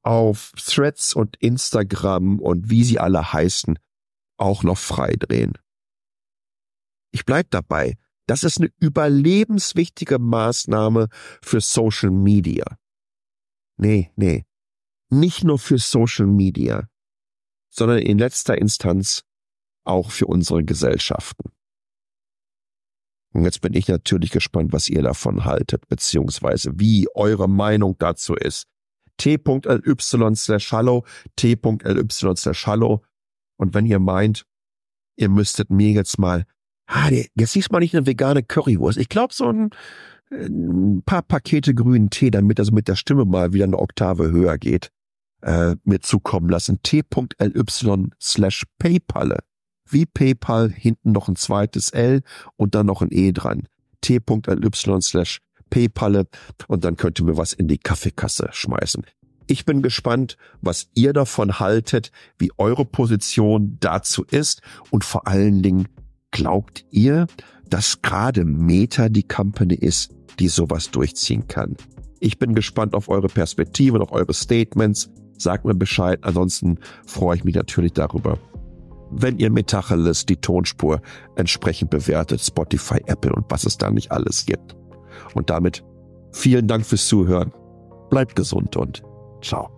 auf 0.02 0.52
Threads 0.56 1.14
und 1.14 1.36
Instagram 1.36 2.40
und 2.40 2.68
wie 2.68 2.84
sie 2.84 2.98
alle 2.98 3.32
heißen, 3.32 3.78
auch 4.36 4.64
noch 4.64 4.78
freidrehen. 4.78 5.56
Ich 7.10 7.24
bleib 7.24 7.50
dabei. 7.50 7.96
Das 8.28 8.42
ist 8.42 8.58
eine 8.58 8.70
überlebenswichtige 8.78 10.18
Maßnahme 10.18 11.08
für 11.42 11.62
Social 11.62 12.10
Media. 12.10 12.78
Nee, 13.78 14.12
nee. 14.16 14.44
Nicht 15.08 15.44
nur 15.44 15.58
für 15.58 15.78
Social 15.78 16.26
Media, 16.26 16.88
sondern 17.70 17.98
in 17.98 18.18
letzter 18.18 18.58
Instanz 18.58 19.24
auch 19.84 20.10
für 20.10 20.26
unsere 20.26 20.62
Gesellschaften. 20.62 21.52
Und 23.32 23.44
jetzt 23.44 23.62
bin 23.62 23.72
ich 23.72 23.88
natürlich 23.88 24.30
gespannt, 24.30 24.74
was 24.74 24.90
ihr 24.90 25.02
davon 25.02 25.46
haltet, 25.46 25.88
beziehungsweise 25.88 26.72
wie 26.78 27.08
eure 27.14 27.48
Meinung 27.48 27.96
dazu 27.98 28.34
ist. 28.34 28.66
t.ly 29.16 30.36
slash 30.36 30.72
hallo, 30.72 31.06
t.ly 31.36 32.36
slash 32.36 32.66
hallo. 32.66 33.02
Und 33.56 33.72
wenn 33.72 33.86
ihr 33.86 34.00
meint, 34.00 34.44
ihr 35.16 35.30
müsstet 35.30 35.70
mir 35.70 35.92
jetzt 35.92 36.18
mal, 36.18 36.44
ah, 36.88 37.10
jetzt 37.10 37.52
siehst 37.52 37.70
mal 37.70 37.78
nicht 37.78 37.94
eine 37.94 38.06
vegane 38.06 38.42
Currywurst. 38.42 38.98
Ich 38.98 39.08
glaube, 39.08 39.32
so 39.32 39.48
ein, 39.48 39.70
ein, 40.30 41.02
paar 41.06 41.22
Pakete 41.22 41.74
grünen 41.74 42.10
Tee, 42.10 42.30
damit 42.30 42.58
also 42.58 42.72
mit 42.72 42.88
der 42.88 42.96
Stimme 42.96 43.24
mal 43.24 43.52
wieder 43.52 43.64
eine 43.64 43.78
Oktave 43.78 44.30
höher 44.30 44.58
geht, 44.58 44.90
äh, 45.42 45.76
mir 45.84 46.00
zukommen 46.00 46.48
lassen. 46.48 46.80
t.ly 46.82 48.10
slash 48.20 48.64
paypalle 48.78 49.38
wie 49.90 50.06
PayPal 50.06 50.70
hinten 50.70 51.12
noch 51.12 51.28
ein 51.28 51.36
zweites 51.36 51.90
L 51.90 52.22
und 52.56 52.74
dann 52.74 52.86
noch 52.86 53.02
ein 53.02 53.08
E 53.10 53.32
dran. 53.32 53.68
t.ly 54.00 55.00
slash 55.00 55.40
PayPal 55.70 56.26
und 56.66 56.84
dann 56.84 56.96
könnt 56.96 57.18
ihr 57.20 57.26
mir 57.26 57.36
was 57.36 57.52
in 57.52 57.68
die 57.68 57.78
Kaffeekasse 57.78 58.48
schmeißen. 58.52 59.04
Ich 59.46 59.64
bin 59.64 59.80
gespannt, 59.82 60.36
was 60.60 60.88
ihr 60.94 61.12
davon 61.12 61.58
haltet, 61.58 62.10
wie 62.38 62.52
eure 62.58 62.84
Position 62.84 63.78
dazu 63.80 64.24
ist 64.24 64.60
und 64.90 65.04
vor 65.04 65.26
allen 65.26 65.62
Dingen 65.62 65.88
glaubt 66.30 66.84
ihr, 66.90 67.26
dass 67.68 68.02
gerade 68.02 68.44
Meta 68.44 69.08
die 69.08 69.22
Company 69.22 69.74
ist, 69.74 70.14
die 70.38 70.48
sowas 70.48 70.90
durchziehen 70.90 71.48
kann. 71.48 71.76
Ich 72.20 72.38
bin 72.38 72.54
gespannt 72.54 72.94
auf 72.94 73.08
eure 73.08 73.28
Perspektive 73.28 73.96
und 73.96 74.02
auf 74.02 74.12
eure 74.12 74.34
Statements. 74.34 75.10
Sagt 75.36 75.64
mir 75.64 75.74
Bescheid. 75.74 76.18
Ansonsten 76.22 76.78
freue 77.06 77.36
ich 77.36 77.44
mich 77.44 77.54
natürlich 77.54 77.92
darüber, 77.92 78.38
wenn 79.10 79.38
ihr 79.38 79.50
Metacheles 79.50 80.26
die 80.26 80.36
Tonspur 80.36 81.00
entsprechend 81.36 81.90
bewertet, 81.90 82.40
Spotify, 82.40 83.00
Apple 83.06 83.32
und 83.32 83.46
was 83.48 83.64
es 83.64 83.78
da 83.78 83.90
nicht 83.90 84.10
alles 84.10 84.46
gibt. 84.46 84.76
Und 85.34 85.50
damit 85.50 85.84
vielen 86.32 86.66
Dank 86.66 86.84
fürs 86.84 87.06
Zuhören. 87.06 87.52
Bleibt 88.10 88.36
gesund 88.36 88.76
und 88.76 89.02
ciao. 89.42 89.70